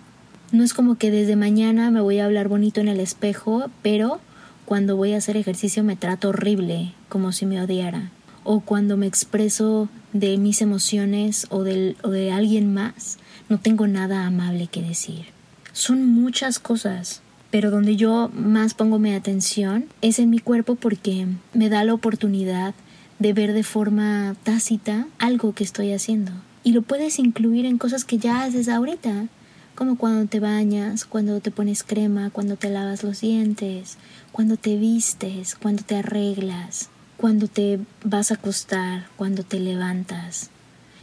No 0.52 0.62
es 0.62 0.74
como 0.74 0.94
que 0.94 1.10
desde 1.10 1.34
mañana 1.34 1.90
me 1.90 2.00
voy 2.00 2.20
a 2.20 2.24
hablar 2.24 2.46
bonito 2.46 2.80
en 2.80 2.86
el 2.86 3.00
espejo, 3.00 3.68
pero 3.82 4.20
cuando 4.64 4.94
voy 4.94 5.14
a 5.14 5.18
hacer 5.18 5.36
ejercicio 5.36 5.82
me 5.82 5.96
trato 5.96 6.28
horrible, 6.28 6.92
como 7.08 7.32
si 7.32 7.46
me 7.46 7.60
odiara. 7.60 8.12
O 8.44 8.60
cuando 8.60 8.96
me 8.96 9.08
expreso 9.08 9.88
de 10.12 10.38
mis 10.38 10.62
emociones 10.62 11.48
o, 11.50 11.62
o 11.62 12.10
de 12.10 12.30
alguien 12.30 12.72
más, 12.72 13.18
no 13.48 13.58
tengo 13.58 13.88
nada 13.88 14.24
amable 14.24 14.68
que 14.68 14.82
decir. 14.82 15.34
Son 15.72 16.06
muchas 16.06 16.60
cosas, 16.60 17.22
pero 17.50 17.70
donde 17.70 17.96
yo 17.96 18.30
más 18.34 18.74
pongo 18.74 18.98
mi 18.98 19.14
atención 19.14 19.86
es 20.02 20.18
en 20.18 20.30
mi 20.30 20.38
cuerpo 20.38 20.74
porque 20.74 21.26
me 21.52 21.68
da 21.68 21.84
la 21.84 21.94
oportunidad 21.94 22.74
de 23.18 23.32
ver 23.32 23.52
de 23.52 23.62
forma 23.62 24.36
tácita 24.42 25.06
algo 25.18 25.54
que 25.54 25.64
estoy 25.64 25.92
haciendo. 25.92 26.32
Y 26.64 26.72
lo 26.72 26.82
puedes 26.82 27.18
incluir 27.18 27.64
en 27.64 27.78
cosas 27.78 28.04
que 28.04 28.18
ya 28.18 28.42
haces 28.42 28.68
ahorita, 28.68 29.28
como 29.74 29.96
cuando 29.96 30.28
te 30.28 30.40
bañas, 30.40 31.04
cuando 31.04 31.40
te 31.40 31.50
pones 31.50 31.82
crema, 31.82 32.30
cuando 32.30 32.56
te 32.56 32.70
lavas 32.70 33.04
los 33.04 33.20
dientes, 33.20 33.98
cuando 34.32 34.56
te 34.56 34.76
vistes, 34.76 35.54
cuando 35.54 35.82
te 35.82 35.96
arreglas, 35.96 36.88
cuando 37.16 37.46
te 37.46 37.78
vas 38.02 38.30
a 38.30 38.34
acostar, 38.34 39.06
cuando 39.16 39.44
te 39.44 39.60
levantas. 39.60 40.50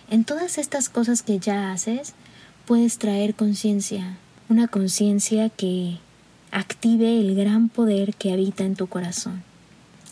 En 0.10 0.26
todas 0.26 0.58
estas 0.58 0.90
cosas 0.90 1.24
que 1.24 1.40
ya 1.40 1.72
haces, 1.72 2.14
puedes 2.66 2.98
traer 2.98 3.36
conciencia, 3.36 4.18
una 4.50 4.68
conciencia 4.68 5.50
que 5.50 5.98
active 6.54 7.20
el 7.20 7.36
gran 7.36 7.68
poder 7.68 8.14
que 8.14 8.32
habita 8.32 8.64
en 8.64 8.76
tu 8.76 8.88
corazón. 8.88 9.44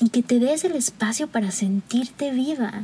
Y 0.02 0.10
que 0.10 0.24
te 0.24 0.40
des 0.40 0.64
el 0.64 0.74
espacio 0.74 1.28
para 1.28 1.52
sentirte 1.52 2.32
viva, 2.32 2.84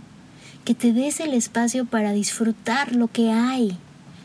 que 0.63 0.75
te 0.75 0.93
des 0.93 1.19
el 1.19 1.33
espacio 1.33 1.85
para 1.85 2.11
disfrutar 2.11 2.95
lo 2.95 3.07
que 3.07 3.31
hay, 3.31 3.75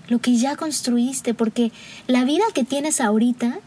lo 0.08 0.18
que 0.18 0.36
ya 0.36 0.56
construiste, 0.56 1.32
porque 1.32 1.72
la 2.06 2.24
vida 2.24 2.44
que 2.54 2.64
tienes 2.64 3.00
ahorita, 3.00 3.58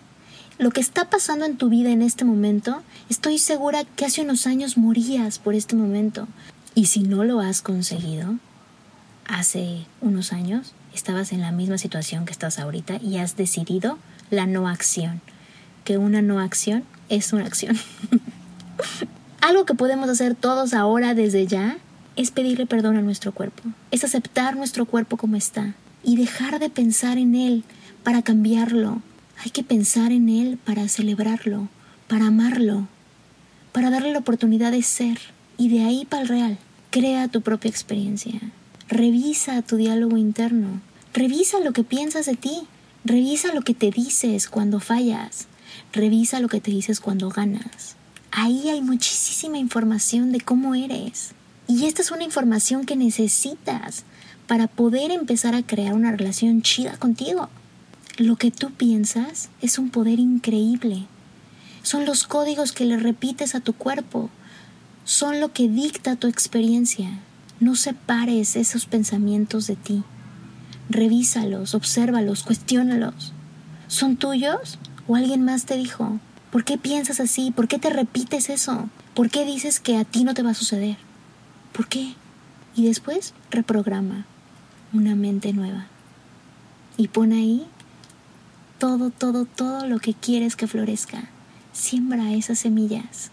lo 0.60 0.69
que 0.69 0.82
está 0.82 1.10
pasando 1.10 1.45
en 1.45 1.58
tu 1.58 1.69
vida 1.69 1.89
en 1.89 2.04
este 2.04 2.23
momento, 2.23 2.84
estoy 3.10 3.39
segura 3.39 3.84
que 3.84 4.06
hace 4.06 4.21
unos 4.21 4.45
años 4.45 4.78
morías 4.78 5.39
por 5.39 5.56
este 5.56 5.75
momento. 5.75 6.28
Y 6.75 6.86
si 6.86 7.01
no 7.01 7.23
lo 7.23 7.39
has 7.39 7.62
conseguido, 7.62 8.36
hace 9.28 9.86
unos 10.01 10.32
años 10.32 10.73
estabas 10.93 11.32
en 11.32 11.41
la 11.41 11.51
misma 11.51 11.80
situación 11.80 12.25
que 12.25 12.32
estás 12.32 12.60
ahorita 12.60 12.99
y 13.01 13.17
has 13.17 13.36
decidido 13.36 13.97
la 14.30 14.45
no 14.45 14.67
acción, 14.67 15.21
que 15.86 15.98
una 15.98 16.21
no 16.21 16.41
acción 16.41 16.84
es 17.08 17.32
una 17.32 17.45
acción. 17.45 17.78
Algo 19.39 19.65
que 19.65 19.76
podemos 19.76 20.10
hacer 20.10 20.36
todos 20.36 20.74
ahora 20.74 21.13
desde 21.13 21.48
ya 21.48 21.78
es 22.17 22.32
pedirle 22.32 22.65
perdón 22.65 22.98
a 22.98 23.02
nuestro 23.02 23.32
cuerpo, 23.32 23.63
es 23.91 24.04
aceptar 24.04 24.58
nuestro 24.58 24.86
cuerpo 24.86 25.15
como 25.15 25.38
está 25.38 25.76
y 26.04 26.17
dejar 26.17 26.60
de 26.60 26.69
pensar 26.69 27.17
en 27.17 27.36
él 27.36 27.63
para 28.04 28.21
cambiarlo. 28.21 29.02
Hay 29.43 29.52
que 29.52 29.63
pensar 29.63 30.12
en 30.12 30.30
él 30.30 30.58
para 30.58 30.88
celebrarlo, 30.88 31.69
para 32.08 32.28
amarlo, 32.28 32.88
para 33.71 33.89
darle 33.89 34.12
la 34.12 34.19
oportunidad 34.19 34.71
de 34.71 34.82
ser 34.82 35.19
y 35.58 35.69
de 35.69 35.84
ahí 35.84 36.06
para 36.06 36.24
el 36.24 36.28
real. 36.28 36.58
Crea 36.89 37.28
tu 37.28 37.41
propia 37.41 37.69
experiencia. 37.69 38.39
Revisa 38.88 39.62
tu 39.62 39.76
diálogo 39.76 40.17
interno. 40.17 40.82
Revisa 41.13 41.60
lo 41.60 41.74
que 41.74 41.84
piensas 41.84 42.26
de 42.26 42.36
ti. 42.36 42.62
Revisa 43.04 43.54
lo 43.54 43.62
que 43.62 43.74
te 43.74 43.91
dices 43.91 44.48
cuando 44.48 44.80
fallas. 44.80 45.48
Revisa 45.95 46.41
lo 46.41 46.49
que 46.49 46.60
te 46.60 46.71
dices 46.71 46.99
cuando 46.99 47.29
ganas. 47.29 47.95
Ahí 48.29 48.67
hay 48.67 48.81
muchísima 48.81 49.58
información 49.58 50.34
de 50.34 50.41
cómo 50.41 50.75
eres. 50.75 51.31
Y 51.69 51.86
esta 51.86 52.01
es 52.01 52.12
una 52.12 52.25
información 52.25 52.86
que 52.86 52.97
necesitas 52.97 54.03
para 54.45 54.67
poder 54.67 55.12
empezar 55.12 55.55
a 55.55 55.63
crear 55.63 55.93
una 55.93 56.12
relación 56.12 56.62
chida 56.62 56.97
contigo. 56.97 57.47
Lo 58.17 58.36
que 58.36 58.51
tú 58.51 58.71
piensas 58.71 59.47
es 59.62 59.79
un 59.79 59.89
poder 59.89 60.19
increíble. 60.19 61.05
Son 61.81 62.05
los 62.05 62.25
códigos 62.25 62.73
que 62.73 62.84
le 62.84 62.97
repites 62.97 63.55
a 63.55 63.62
tu 63.62 63.71
cuerpo. 63.71 64.29
Son 65.05 65.39
lo 65.39 65.53
que 65.53 65.69
dicta 65.69 66.17
tu 66.17 66.27
experiencia. 66.27 67.10
No 67.62 67.77
separes 67.77 68.58
esos 68.58 68.86
pensamientos 68.86 69.65
de 69.67 69.77
ti. 69.77 70.03
Revísalos, 70.89 71.73
obsérvalos, 71.73 72.43
cuestiónalos. 72.43 73.31
¿Son 73.88 74.17
tuyos 74.17 74.77
o 75.07 75.15
alguien 75.15 75.43
más 75.43 75.65
te 75.65 75.77
dijo? 75.77 76.19
¿Por 76.51 76.63
qué 76.63 76.77
piensas 76.77 77.19
así? 77.19 77.51
¿Por 77.51 77.67
qué 77.67 77.79
te 77.79 77.89
repites 77.89 78.49
eso? 78.49 78.89
¿Por 79.13 79.29
qué 79.29 79.45
dices 79.45 79.79
que 79.79 79.97
a 79.97 80.05
ti 80.05 80.23
no 80.23 80.33
te 80.33 80.43
va 80.43 80.51
a 80.51 80.55
suceder? 80.55 80.97
¿Por 81.73 81.87
qué? 81.87 82.13
Y 82.75 82.85
después 82.85 83.33
reprograma 83.51 84.25
una 84.93 85.15
mente 85.15 85.53
nueva. 85.53 85.87
Y 86.97 87.09
pon 87.09 87.33
ahí 87.33 87.67
todo, 88.77 89.09
todo, 89.09 89.45
todo 89.45 89.85
lo 89.85 89.99
que 89.99 90.13
quieres 90.13 90.55
que 90.55 90.67
florezca. 90.67 91.29
Siembra 91.73 92.33
esas 92.33 92.59
semillas. 92.59 93.31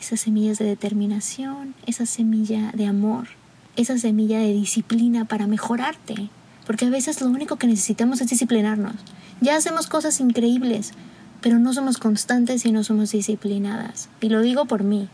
Esas 0.00 0.20
semillas 0.20 0.58
de 0.58 0.66
determinación, 0.66 1.74
esa 1.86 2.06
semilla 2.06 2.72
de 2.72 2.86
amor, 2.86 3.28
esa 3.76 3.98
semilla 3.98 4.38
de 4.38 4.52
disciplina 4.52 5.24
para 5.24 5.46
mejorarte. 5.46 6.28
Porque 6.66 6.86
a 6.86 6.90
veces 6.90 7.20
lo 7.20 7.28
único 7.28 7.56
que 7.56 7.66
necesitamos 7.66 8.20
es 8.20 8.28
disciplinarnos. 8.28 8.96
Ya 9.40 9.56
hacemos 9.56 9.86
cosas 9.86 10.20
increíbles, 10.20 10.92
pero 11.40 11.58
no 11.58 11.72
somos 11.72 11.98
constantes 11.98 12.64
y 12.64 12.72
no 12.72 12.84
somos 12.84 13.12
disciplinadas. 13.12 14.08
Y 14.20 14.28
lo 14.28 14.40
digo 14.40 14.64
por 14.66 14.82
mí, 14.82 15.08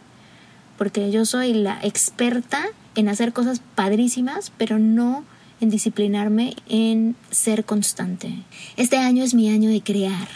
porque 0.79 1.11
yo 1.11 1.25
soy 1.25 1.53
la 1.55 1.79
experta 1.83 2.65
en 2.95 3.09
hacer 3.09 3.33
cosas 3.33 3.61
padrísimas, 3.75 4.53
pero 4.57 4.79
no 4.79 5.25
en 5.61 5.71
disciplinarme, 5.71 6.55
en 6.69 7.17
ser 7.31 7.65
constante. 7.65 8.43
Este 8.77 8.99
año 8.99 9.23
es 9.23 9.35
mi 9.35 9.49
año 9.51 9.71
de 9.71 9.81
crear. 9.81 10.29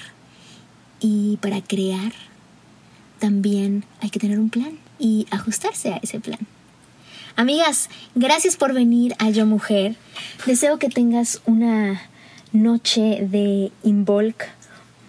Y 1.01 1.37
para 1.38 1.61
crear 1.61 2.12
también 3.18 3.85
hay 4.01 4.11
que 4.11 4.20
tener 4.20 4.38
un 4.38 4.51
plan 4.51 4.79
y 4.99 5.27
ajustarse 5.31 5.92
a 5.92 5.96
ese 5.96 6.20
plan. 6.20 6.38
Amigas, 7.35 7.90
gracias 8.14 8.57
por 8.57 8.72
venir 8.72 9.14
a 9.18 9.31
Yo 9.31 9.46
Mujer. 9.46 9.96
Deseo 10.46 10.79
que 10.79 10.88
tengas 10.88 11.42
una 11.44 12.01
noche 12.62 13.27
de 13.29 13.73
Involk 13.83 14.45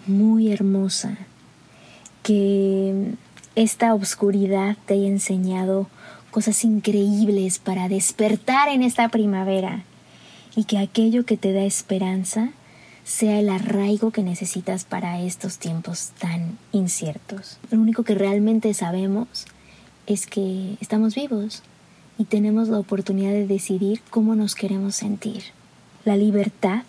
muy 0.06 0.52
hermosa. 0.52 1.16
Que 2.22 3.12
esta 3.54 3.94
oscuridad 3.94 4.76
te 4.86 4.94
haya 4.94 5.08
enseñado 5.08 5.88
cosas 6.30 6.64
increíbles 6.64 7.58
para 7.58 7.88
despertar 7.88 8.68
en 8.68 8.82
esta 8.82 9.08
primavera 9.08 9.84
y 10.54 10.64
que 10.64 10.78
aquello 10.78 11.24
que 11.24 11.36
te 11.36 11.52
da 11.52 11.62
esperanza 11.62 12.50
sea 13.04 13.40
el 13.40 13.48
arraigo 13.48 14.10
que 14.10 14.22
necesitas 14.22 14.84
para 14.84 15.20
estos 15.20 15.58
tiempos 15.58 16.12
tan 16.18 16.58
inciertos. 16.72 17.58
Lo 17.70 17.80
único 17.80 18.04
que 18.04 18.14
realmente 18.14 18.74
sabemos 18.74 19.46
es 20.06 20.26
que 20.26 20.76
estamos 20.80 21.14
vivos 21.14 21.62
y 22.18 22.24
tenemos 22.24 22.68
la 22.68 22.78
oportunidad 22.78 23.30
de 23.30 23.46
decidir 23.46 24.02
cómo 24.10 24.34
nos 24.34 24.54
queremos 24.54 24.94
sentir. 24.94 25.44
La 26.04 26.16
libertad, 26.16 26.82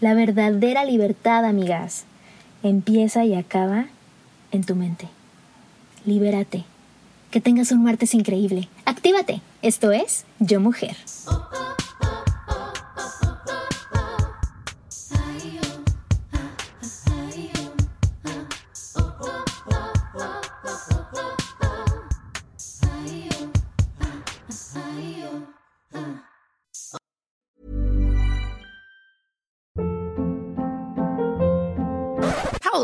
la 0.00 0.14
verdadera 0.14 0.84
libertad, 0.84 1.44
amigas, 1.44 2.04
empieza 2.62 3.24
y 3.24 3.34
acaba 3.34 3.86
en 4.52 4.64
tu 4.64 4.74
mente 4.76 5.08
libérate. 6.04 6.64
Que 7.30 7.40
tengas 7.40 7.70
un 7.70 7.84
martes 7.84 8.14
increíble. 8.14 8.68
Actívate. 8.84 9.40
Esto 9.62 9.92
es 9.92 10.24
Yo 10.40 10.60
Mujer. 10.60 10.96